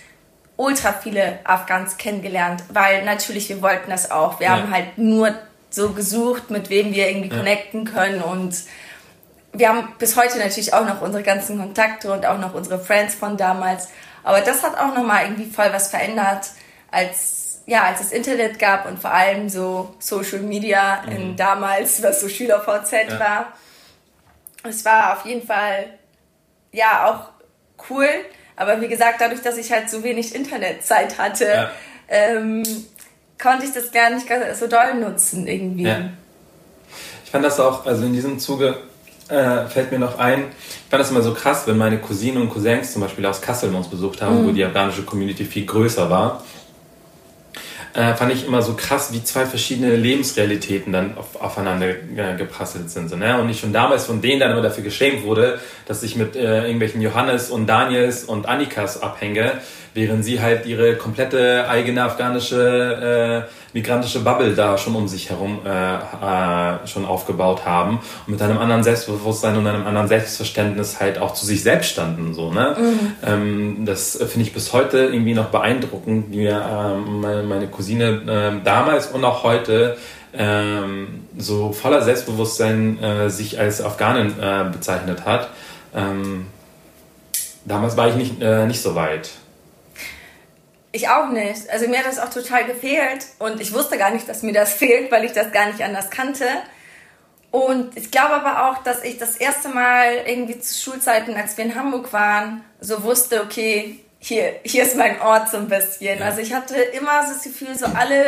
ultra 0.58 0.92
viele 0.92 1.40
Afghans 1.46 1.98
kennengelernt, 1.98 2.64
weil 2.70 3.06
natürlich 3.06 3.48
wir 3.48 3.62
wollten 3.62 3.90
das 3.90 4.12
auch. 4.12 4.40
Wir 4.40 4.48
ja. 4.48 4.58
haben 4.58 4.72
halt 4.72 4.98
nur 4.98 5.34
so 5.70 5.90
gesucht, 5.90 6.50
mit 6.50 6.70
wem 6.70 6.94
wir 6.94 7.10
irgendwie 7.10 7.30
ja. 7.30 7.38
connecten 7.38 7.86
können 7.86 8.22
und 8.22 8.56
wir 9.54 9.70
haben 9.70 9.94
bis 9.98 10.16
heute 10.16 10.38
natürlich 10.38 10.74
auch 10.74 10.86
noch 10.86 11.02
unsere 11.02 11.24
ganzen 11.24 11.58
Kontakte 11.58 12.12
und 12.12 12.26
auch 12.26 12.38
noch 12.38 12.54
unsere 12.54 12.80
Friends 12.80 13.16
von 13.16 13.38
damals. 13.38 13.90
Aber 14.24 14.42
das 14.42 14.64
hat 14.64 14.78
auch 14.78 14.94
nochmal 14.94 15.24
irgendwie 15.26 15.50
voll 15.50 15.72
was 15.72 15.90
verändert, 15.90 16.52
als, 16.92 17.62
ja, 17.66 17.84
als 17.84 18.02
es 18.02 18.12
Internet 18.12 18.60
gab 18.60 18.86
und 18.86 19.00
vor 19.00 19.12
allem 19.12 19.50
so 19.50 19.96
Social 20.00 20.40
Media 20.40 21.02
mhm. 21.06 21.12
in 21.12 21.36
damals, 21.36 22.04
was 22.04 22.22
so 22.22 22.30
SchülerVZ 22.30 22.92
ja. 22.92 23.20
war. 23.20 23.54
Es 24.64 24.84
war 24.86 25.14
auf 25.14 25.26
jeden 25.26 25.46
Fall, 25.46 25.86
ja, 26.72 27.08
auch 27.08 27.90
cool, 27.90 28.10
aber 28.56 28.82
wie 28.82 28.88
gesagt, 28.88 29.22
dadurch, 29.22 29.42
dass 29.42 29.58
ich 29.58 29.72
halt 29.72 29.90
so 29.90 30.04
wenig 30.04 30.36
Internetzeit 30.36 31.18
hatte, 31.18 31.46
ja. 31.46 31.72
ähm, 32.10 32.64
konnte 33.42 33.66
ich 33.66 33.74
das 33.74 33.92
gar 33.92 34.10
nicht 34.10 34.28
so 34.60 34.68
doll 34.68 34.96
nutzen 35.00 35.48
irgendwie. 35.48 35.84
Ja. 35.84 36.10
Ich 37.24 37.32
fand 37.32 37.46
das 37.46 37.60
auch, 37.60 37.86
also 37.86 38.06
in 38.06 38.14
diesem 38.14 38.40
Zuge 38.40 38.78
äh, 39.30 39.66
fällt 39.68 39.92
mir 39.92 40.00
noch 40.00 40.18
ein, 40.18 40.46
ich 40.60 40.90
fand 40.90 41.02
das 41.02 41.12
immer 41.12 41.22
so 41.22 41.34
krass, 41.34 41.68
wenn 41.68 41.78
meine 41.78 42.00
Cousinen 42.00 42.42
und 42.42 42.50
Cousins 42.50 42.94
zum 42.94 43.02
Beispiel 43.02 43.26
aus 43.26 43.42
Kassel 43.42 43.74
uns 43.74 43.88
besucht 43.88 44.22
haben, 44.22 44.42
mhm. 44.42 44.48
wo 44.48 44.52
die 44.52 44.66
afghanische 44.66 45.04
Community 45.04 45.46
viel 45.46 45.66
größer 45.66 46.10
war 46.10 46.44
äh, 47.94 48.14
fand 48.14 48.32
ich 48.32 48.46
immer 48.46 48.62
so 48.62 48.76
krass, 48.76 49.12
wie 49.14 49.24
zwei 49.24 49.46
verschiedene 49.46 49.96
Lebensrealitäten 49.96 50.94
dann 50.94 51.18
auf, 51.18 51.42
aufeinander 51.42 51.90
äh, 51.90 52.36
geprasselt 52.38 52.90
sind. 52.90 53.10
So, 53.10 53.16
ne? 53.16 53.40
Und 53.40 53.50
ich 53.50 53.60
schon 53.60 53.74
damals 53.74 54.06
von 54.06 54.22
denen 54.22 54.40
dann 54.40 54.52
immer 54.52 54.62
dafür 54.62 54.84
geschämt 54.84 55.24
wurde, 55.24 55.60
dass 55.88 56.04
ich 56.04 56.16
mit 56.16 56.36
äh, 56.36 56.64
irgendwelchen 56.64 57.02
Johannes 57.02 57.50
und 57.50 57.68
Daniels 57.68 58.24
und 58.24 58.48
Annikas 58.48 59.02
abhänge, 59.02 59.54
während 59.94 60.24
sie 60.24 60.42
halt 60.42 60.66
ihre 60.66 60.96
komplette 60.96 61.68
eigene 61.68 62.04
afghanische 62.04 63.46
äh, 63.46 63.50
migrantische 63.74 64.20
Bubble 64.22 64.56
da 64.56 64.78
schon 64.78 64.96
um 64.96 65.08
sich 65.08 65.30
herum 65.30 65.60
äh, 65.66 65.96
äh, 65.96 66.88
schon 66.88 67.06
aufgebaut 67.06 67.66
haben 67.66 68.00
und 68.26 68.34
mit 68.34 68.42
einem 68.42 68.58
anderen 68.58 68.84
Selbstbewusstsein 68.84 69.58
und 69.58 69.68
einem 69.68 69.86
anderen 69.86 70.08
Selbstverständnis 70.08 71.00
halt 71.00 71.20
auch 71.20 71.34
zu 71.34 71.46
sich 71.46 71.62
selbst 71.62 71.92
standen. 71.92 72.34
So, 72.34 72.52
ne? 72.52 72.76
Mhm. 72.80 73.12
Ähm, 73.26 73.86
das 73.86 74.18
finde 74.18 74.42
ich 74.42 74.54
bis 74.54 74.74
heute 74.74 74.98
irgendwie 74.98 75.34
noch 75.34 75.48
beeindruckend, 75.48 76.32
wie 76.32 76.46
äh, 76.46 76.56
meine, 76.96 77.44
meine 77.44 77.68
Cousine 77.68 78.22
äh, 78.60 78.64
damals 78.64 79.08
und 79.08 79.24
auch 79.24 79.44
heute 79.44 79.98
ähm, 80.34 81.26
so 81.38 81.72
voller 81.72 82.02
Selbstbewusstsein 82.02 83.02
äh, 83.02 83.30
sich 83.30 83.60
als 83.60 83.82
Afghanin 83.82 84.34
äh, 84.40 84.66
bezeichnet 84.72 85.26
hat. 85.26 85.50
Ähm, 85.96 86.48
damals 87.66 87.98
war 87.98 88.10
ich 88.10 88.16
nicht, 88.16 88.42
äh, 88.42 88.66
nicht 88.66 88.82
so 88.82 88.96
weit. 88.96 89.32
Ich 90.92 91.08
auch 91.08 91.30
nicht. 91.30 91.70
Also 91.70 91.88
mir 91.88 92.00
hat 92.00 92.08
das 92.08 92.20
auch 92.20 92.30
total 92.30 92.66
gefehlt 92.66 93.26
und 93.38 93.62
ich 93.62 93.74
wusste 93.74 93.98
gar 93.98 94.12
nicht, 94.12 94.28
dass 94.28 94.42
mir 94.42 94.54
das 94.54 94.74
fehlt, 94.82 95.12
weil 95.12 95.26
ich 95.26 95.34
das 95.34 95.52
gar 95.52 95.68
nicht 95.68 95.82
anders 95.84 96.10
kannte. 96.10 96.46
Und 97.52 97.98
ich 97.98 98.12
glaube 98.12 98.36
aber 98.36 98.70
auch, 98.70 98.84
dass 98.84 99.04
ich 99.04 99.18
das 99.18 99.36
erste 99.36 99.70
Mal 99.70 100.24
irgendwie 100.26 100.60
zu 100.60 100.80
Schulzeiten, 100.80 101.36
als 101.36 101.58
wir 101.58 101.66
in 101.66 101.76
Hamburg 101.76 102.14
waren, 102.14 102.64
so 102.80 103.04
wusste, 103.04 103.42
okay, 103.44 104.00
hier, 104.20 104.60
hier 104.64 104.84
ist 104.84 104.96
mein 104.96 105.20
Ort 105.22 105.50
so 105.50 105.58
ein 105.58 105.68
bisschen. 105.68 106.20
Ja. 106.20 106.26
Also 106.26 106.42
ich 106.42 106.54
hatte 106.54 106.76
immer 106.76 107.26
so 107.26 107.34
das 107.34 107.44
Gefühl, 107.44 107.76
so 107.76 107.86
alle 107.88 108.26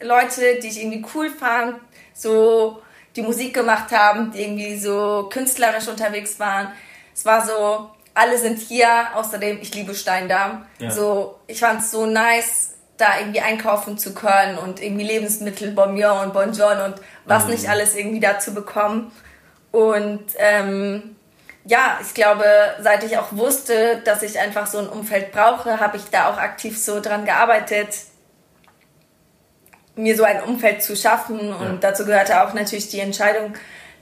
Leute, 0.00 0.58
die 0.60 0.68
ich 0.68 0.80
irgendwie 0.80 1.04
cool 1.14 1.30
fand, 1.30 1.76
so 2.12 2.82
die 3.14 3.22
Musik 3.22 3.54
gemacht 3.54 3.92
haben, 3.92 4.32
die 4.32 4.42
irgendwie 4.42 4.78
so 4.78 5.28
künstlerisch 5.30 5.88
unterwegs 5.88 6.38
waren. 6.40 6.72
Es 7.14 7.24
war 7.24 7.46
so, 7.46 7.90
alle 8.16 8.38
sind 8.38 8.58
hier. 8.58 8.88
Außerdem, 9.14 9.58
ich 9.60 9.74
liebe 9.74 9.94
Steindamm. 9.94 10.66
Ja. 10.78 10.90
So, 10.90 11.38
ich 11.46 11.60
fand 11.60 11.80
es 11.80 11.90
so 11.90 12.06
nice, 12.06 12.74
da 12.96 13.18
irgendwie 13.20 13.40
einkaufen 13.40 13.98
zu 13.98 14.14
können 14.14 14.58
und 14.58 14.82
irgendwie 14.82 15.04
Lebensmittel, 15.04 15.72
Bonbon 15.72 16.24
und 16.24 16.32
Bonjon 16.32 16.80
und 16.80 16.94
was 17.26 17.44
mhm. 17.44 17.50
nicht 17.50 17.68
alles 17.68 17.94
irgendwie 17.94 18.20
da 18.20 18.38
zu 18.38 18.54
bekommen. 18.54 19.12
Und 19.70 20.24
ähm, 20.38 21.16
ja, 21.66 21.98
ich 22.00 22.14
glaube, 22.14 22.44
seit 22.80 23.04
ich 23.04 23.18
auch 23.18 23.32
wusste, 23.32 24.00
dass 24.04 24.22
ich 24.22 24.38
einfach 24.38 24.66
so 24.66 24.78
ein 24.78 24.88
Umfeld 24.88 25.32
brauche, 25.32 25.78
habe 25.80 25.98
ich 25.98 26.04
da 26.04 26.30
auch 26.30 26.38
aktiv 26.38 26.78
so 26.78 27.00
dran 27.00 27.26
gearbeitet, 27.26 27.88
mir 29.96 30.16
so 30.16 30.24
ein 30.24 30.42
Umfeld 30.42 30.82
zu 30.82 30.96
schaffen. 30.96 31.52
Und 31.52 31.66
ja. 31.66 31.76
dazu 31.80 32.06
gehörte 32.06 32.42
auch 32.42 32.54
natürlich 32.54 32.88
die 32.88 33.00
Entscheidung, 33.00 33.54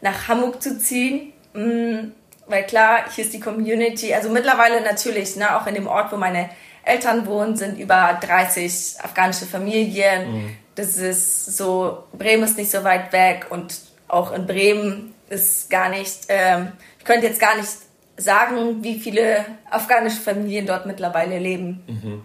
nach 0.03 0.29
Hamburg 0.29 0.63
zu 0.63 0.79
ziehen. 0.79 1.33
Mm, 1.55 2.13
weil 2.47 2.65
klar, 2.65 3.05
hier 3.15 3.25
ist 3.25 3.33
die 3.33 3.41
Community, 3.41 4.13
also 4.15 4.29
mittlerweile 4.29 4.81
natürlich, 4.83 5.37
ne, 5.37 5.57
auch 5.57 5.67
in 5.67 5.75
dem 5.75 5.87
Ort, 5.87 6.13
wo 6.13 6.17
meine 6.17 6.51
Eltern 6.85 7.27
wohnen, 7.27 7.57
sind 7.57 7.79
über 7.79 8.19
30 8.21 8.97
afghanische 9.03 9.47
Familien. 9.47 10.33
Mhm. 10.33 10.57
Das 10.75 10.97
ist 10.97 11.57
so, 11.57 12.05
Bremen 12.13 12.45
ist 12.45 12.59
nicht 12.59 12.71
so 12.71 12.85
weit 12.85 13.13
weg 13.13 13.47
und 13.51 13.75
auch 14.09 14.33
in 14.33 14.47
Bremen 14.47 15.15
ist 15.29 15.71
gar 15.71 15.89
nicht, 15.89 16.27
ähm, 16.29 16.73
ich 16.99 17.05
könnte 17.05 17.27
jetzt 17.27 17.41
gar 17.41 17.57
nicht 17.57 17.69
sagen, 18.17 18.83
wie 18.83 18.99
viele 18.99 19.45
afghanische 19.71 20.21
Familien 20.21 20.67
dort 20.67 20.87
mittlerweile 20.87 21.39
leben. 21.39 21.83
Mhm. 21.87 22.25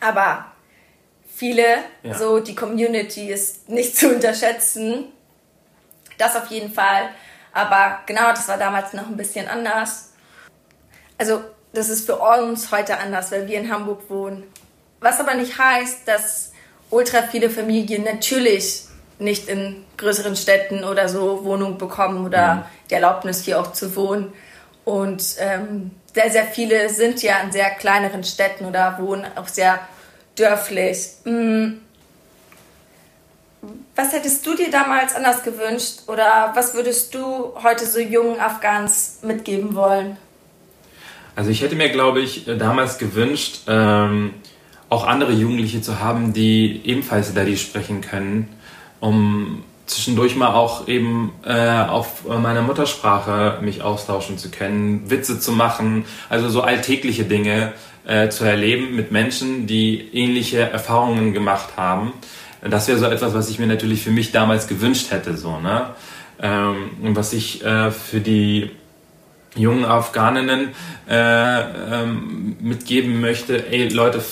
Aber 0.00 0.46
viele, 1.34 1.64
ja. 2.02 2.14
so 2.14 2.40
die 2.40 2.54
Community 2.54 3.30
ist 3.30 3.68
nicht 3.68 3.96
zu 3.98 4.08
unterschätzen. 4.14 5.04
Das 6.18 6.36
auf 6.36 6.48
jeden 6.48 6.72
Fall. 6.72 7.10
Aber 7.52 8.00
genau, 8.06 8.30
das 8.30 8.48
war 8.48 8.58
damals 8.58 8.92
noch 8.92 9.06
ein 9.06 9.16
bisschen 9.16 9.48
anders. 9.48 10.12
Also, 11.18 11.42
das 11.72 11.88
ist 11.88 12.06
für 12.06 12.16
uns 12.16 12.70
heute 12.70 12.98
anders, 12.98 13.32
weil 13.32 13.46
wir 13.46 13.58
in 13.58 13.72
Hamburg 13.72 14.08
wohnen. 14.08 14.44
Was 15.00 15.20
aber 15.20 15.34
nicht 15.34 15.58
heißt, 15.58 16.06
dass 16.06 16.52
ultra 16.90 17.22
viele 17.22 17.50
Familien 17.50 18.04
natürlich 18.04 18.84
nicht 19.18 19.48
in 19.48 19.84
größeren 19.96 20.36
Städten 20.36 20.84
oder 20.84 21.08
so 21.08 21.44
Wohnungen 21.44 21.78
bekommen 21.78 22.24
oder 22.26 22.54
mhm. 22.54 22.62
die 22.90 22.94
Erlaubnis 22.94 23.42
hier 23.42 23.60
auch 23.60 23.72
zu 23.72 23.94
wohnen. 23.96 24.32
Und 24.84 25.36
ähm, 25.38 25.92
sehr, 26.12 26.30
sehr 26.30 26.44
viele 26.44 26.88
sind 26.88 27.22
ja 27.22 27.40
in 27.40 27.52
sehr 27.52 27.70
kleineren 27.70 28.24
Städten 28.24 28.66
oder 28.66 28.98
wohnen 28.98 29.24
auch 29.36 29.48
sehr 29.48 29.78
dörflich. 30.36 31.12
Mhm. 31.24 31.80
Was 33.94 34.12
hättest 34.12 34.44
du 34.44 34.56
dir 34.56 34.70
damals 34.70 35.14
anders 35.14 35.44
gewünscht 35.44 36.00
oder 36.08 36.52
was 36.54 36.74
würdest 36.74 37.14
du 37.14 37.52
heute 37.62 37.86
so 37.86 38.00
jungen 38.00 38.40
Afghans 38.40 39.20
mitgeben 39.22 39.74
wollen? 39.76 40.16
Also 41.36 41.50
ich 41.50 41.62
hätte 41.62 41.76
mir, 41.76 41.88
glaube 41.90 42.20
ich, 42.20 42.46
damals 42.58 42.98
gewünscht, 42.98 43.60
ähm, 43.68 44.34
auch 44.88 45.06
andere 45.06 45.32
Jugendliche 45.32 45.80
zu 45.80 46.00
haben, 46.00 46.32
die 46.32 46.82
ebenfalls 46.84 47.32
Daddy 47.34 47.56
sprechen 47.56 48.00
können, 48.00 48.48
um 49.00 49.64
zwischendurch 49.86 50.36
mal 50.36 50.54
auch 50.54 50.88
eben 50.88 51.32
äh, 51.44 51.82
auf 51.82 52.24
meiner 52.24 52.62
Muttersprache 52.62 53.58
mich 53.62 53.82
austauschen 53.82 54.38
zu 54.38 54.50
können, 54.50 55.08
Witze 55.08 55.38
zu 55.38 55.52
machen, 55.52 56.04
also 56.28 56.48
so 56.48 56.62
alltägliche 56.62 57.24
Dinge 57.24 57.72
äh, 58.06 58.28
zu 58.28 58.44
erleben 58.44 58.96
mit 58.96 59.12
Menschen, 59.12 59.66
die 59.66 60.08
ähnliche 60.12 60.58
Erfahrungen 60.58 61.32
gemacht 61.32 61.76
haben. 61.76 62.12
Das 62.68 62.88
wäre 62.88 62.98
so 62.98 63.06
etwas, 63.06 63.34
was 63.34 63.50
ich 63.50 63.58
mir 63.58 63.66
natürlich 63.66 64.02
für 64.02 64.10
mich 64.10 64.30
damals 64.32 64.68
gewünscht 64.68 65.10
hätte, 65.10 65.36
so, 65.36 65.58
ne? 65.58 65.90
Ähm, 66.40 66.90
was 67.00 67.32
ich 67.32 67.64
äh, 67.64 67.90
für 67.90 68.20
die 68.20 68.70
jungen 69.54 69.84
Afghaninnen 69.84 70.70
äh, 71.08 71.60
ähm, 71.60 72.56
mitgeben 72.60 73.20
möchte, 73.20 73.70
ey 73.70 73.88
Leute, 73.88 74.22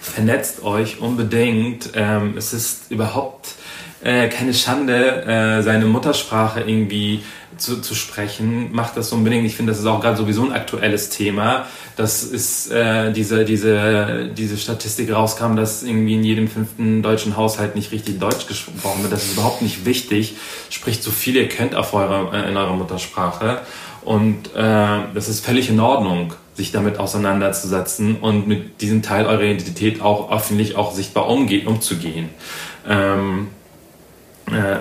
vernetzt 0.00 0.62
euch 0.62 1.00
unbedingt. 1.00 1.90
Ähm, 1.94 2.34
es 2.36 2.52
ist 2.52 2.90
überhaupt 2.90 3.54
äh, 4.02 4.28
keine 4.28 4.54
Schande, 4.54 5.24
äh, 5.24 5.62
seine 5.62 5.86
Muttersprache 5.86 6.60
irgendwie 6.60 7.22
zu, 7.58 7.80
zu 7.80 7.94
sprechen. 7.94 8.72
Macht 8.72 8.96
das 8.96 9.12
unbedingt. 9.12 9.46
Ich 9.46 9.56
finde, 9.56 9.72
das 9.72 9.80
ist 9.80 9.86
auch 9.86 10.00
gerade 10.00 10.16
sowieso 10.16 10.44
ein 10.44 10.52
aktuelles 10.52 11.08
Thema. 11.08 11.66
Das 11.96 12.22
ist 12.22 12.70
äh, 12.70 13.12
diese, 13.12 13.44
diese, 13.44 14.30
diese 14.36 14.56
Statistik 14.56 15.12
rauskam, 15.12 15.56
dass 15.56 15.82
irgendwie 15.82 16.14
in 16.14 16.24
jedem 16.24 16.48
fünften 16.48 17.02
deutschen 17.02 17.36
Haushalt 17.36 17.74
nicht 17.74 17.92
richtig 17.92 18.18
Deutsch 18.18 18.46
gesprochen 18.46 19.02
wird. 19.02 19.12
Das 19.12 19.24
ist 19.24 19.34
überhaupt 19.34 19.62
nicht 19.62 19.84
wichtig. 19.84 20.36
Spricht 20.70 21.02
so 21.02 21.10
viel 21.10 21.36
ihr 21.36 21.48
könnt 21.48 21.74
auf 21.74 21.94
eure, 21.94 22.36
äh, 22.36 22.48
in 22.50 22.56
eurer 22.56 22.74
Muttersprache. 22.74 23.60
Und 24.04 24.54
äh, 24.54 24.98
das 25.14 25.28
ist 25.28 25.44
völlig 25.44 25.68
in 25.68 25.80
Ordnung, 25.80 26.32
sich 26.54 26.70
damit 26.70 26.98
auseinanderzusetzen 27.00 28.16
und 28.16 28.46
mit 28.46 28.80
diesem 28.80 29.02
Teil 29.02 29.26
eurer 29.26 29.42
Identität 29.42 30.00
auch 30.00 30.30
öffentlich 30.30 30.76
auch 30.76 30.92
sichtbar 30.92 31.28
umge 31.28 31.66
umzugehen. 31.66 32.30
Ähm, 32.88 33.48
äh, 34.46 34.76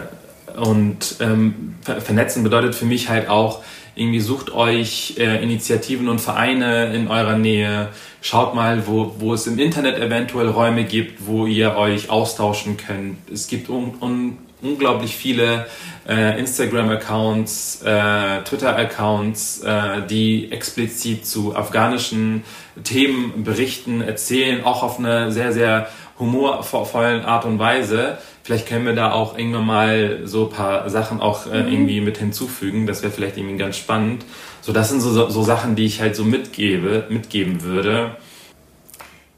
und 0.58 1.18
ähm, 1.20 1.76
vernetzen 1.82 2.44
bedeutet 2.44 2.76
für 2.76 2.86
mich 2.86 3.10
halt 3.10 3.30
auch, 3.30 3.64
irgendwie 3.96 4.20
sucht 4.20 4.52
euch 4.54 5.16
äh, 5.18 5.42
Initiativen 5.42 6.10
und 6.10 6.20
Vereine 6.20 6.94
in 6.94 7.08
eurer 7.08 7.38
Nähe. 7.38 7.90
Schaut 8.22 8.54
mal, 8.54 8.88
wo, 8.88 9.16
wo 9.20 9.34
es 9.34 9.48
im 9.48 9.58
Internet 9.58 9.98
eventuell 9.98 10.50
Räume 10.50 10.84
gibt, 10.84 11.28
wo 11.28 11.46
ihr 11.46 11.76
euch 11.78 12.10
austauschen 12.10 12.76
könnt. 12.76 13.18
Es 13.32 13.48
gibt 13.48 13.70
un, 13.70 13.94
un, 14.02 14.38
unglaublich 14.62 15.16
viele 15.16 15.68
äh, 16.08 16.38
Instagram-Accounts, 16.38 17.84
äh, 17.84 18.42
Twitter-Accounts, 18.44 19.62
äh, 19.62 20.02
die 20.10 20.52
explizit 20.52 21.26
zu 21.26 21.56
afghanischen 21.56 22.44
Themen 22.84 23.46
berichten, 23.46 24.02
erzählen, 24.02 24.66
auch 24.66 24.84
auf 24.84 25.00
eine 25.00 25.32
sehr, 25.32 25.54
sehr 25.54 25.88
humorvollen 26.20 27.24
Art 27.24 27.46
und 27.46 27.60
Weise. 27.60 28.18
Vielleicht 28.46 28.68
können 28.68 28.86
wir 28.86 28.94
da 28.94 29.12
auch 29.12 29.40
irgendwann 29.40 29.66
mal 29.66 30.20
so 30.26 30.44
ein 30.44 30.50
paar 30.52 30.88
Sachen 30.92 31.20
auch 31.20 31.48
äh, 31.48 31.64
mhm. 31.64 31.68
irgendwie 31.68 32.00
mit 32.00 32.20
hinzufügen. 32.20 32.86
Das 32.86 33.02
wäre 33.02 33.12
vielleicht 33.12 33.38
irgendwie 33.38 33.58
ganz 33.58 33.76
spannend. 33.76 34.24
So, 34.62 34.72
das 34.72 34.90
sind 34.90 35.00
so, 35.00 35.32
so, 35.32 35.42
Sachen, 35.42 35.76
die 35.76 35.88
ich 35.88 36.00
halt 36.00 36.16
so 36.16 36.24
mitgebe, 36.24 37.08
mitgeben 37.10 37.64
würde. 37.64 38.18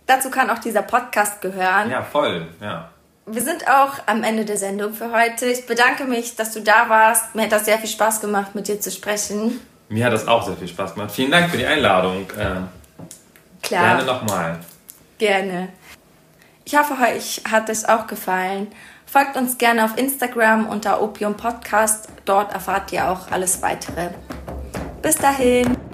Dazu 0.08 0.30
kann 0.30 0.50
auch 0.50 0.58
dieser 0.58 0.82
Podcast 0.82 1.40
gehören. 1.40 1.90
Ja, 1.90 2.02
voll, 2.02 2.48
ja. 2.60 2.90
Wir 3.26 3.42
sind 3.42 3.66
auch 3.70 3.94
am 4.08 4.24
Ende 4.24 4.44
der 4.44 4.58
Sendung 4.58 4.94
für 4.94 5.14
heute. 5.14 5.46
Ich 5.46 5.66
bedanke 5.66 6.04
mich, 6.04 6.36
dass 6.36 6.54
du 6.54 6.60
da 6.60 6.90
warst. 6.90 7.34
Mir 7.34 7.44
hat 7.44 7.54
das 7.54 7.64
sehr 7.64 7.78
viel 7.78 7.90
Spaß 7.90 8.20
gemacht, 8.20 8.56
mit 8.56 8.68
dir 8.68 8.82
zu 8.82 8.92
sprechen. 8.92 9.62
Mir 9.88 10.04
hat 10.04 10.12
das 10.12 10.28
auch 10.28 10.46
sehr 10.46 10.58
viel 10.58 10.68
Spaß 10.68 10.96
gemacht. 10.96 11.12
Vielen 11.12 11.32
Dank 11.32 11.50
für 11.50 11.58
die 11.58 11.66
Einladung. 11.66 12.30
Äh, 12.32 12.60
Klar. 13.62 14.00
Gerne 14.00 14.04
nochmal. 14.04 14.60
Gerne. 15.18 15.70
Ich 16.66 16.78
hoffe, 16.78 16.96
euch 17.02 17.42
hat 17.50 17.70
es 17.70 17.86
auch 17.86 18.08
gefallen. 18.08 18.68
Folgt 19.10 19.38
uns 19.38 19.58
gerne 19.58 19.86
auf 19.86 19.98
Instagram 19.98 20.68
unter 20.68 21.02
Opium 21.02 21.36
Podcast. 21.36 22.10
Dort 22.26 22.54
erfahrt 22.54 22.92
ihr 22.92 23.10
auch 23.10 23.32
alles 23.32 23.62
weitere. 23.62 24.10
Bis 25.02 25.16
dahin. 25.16 25.87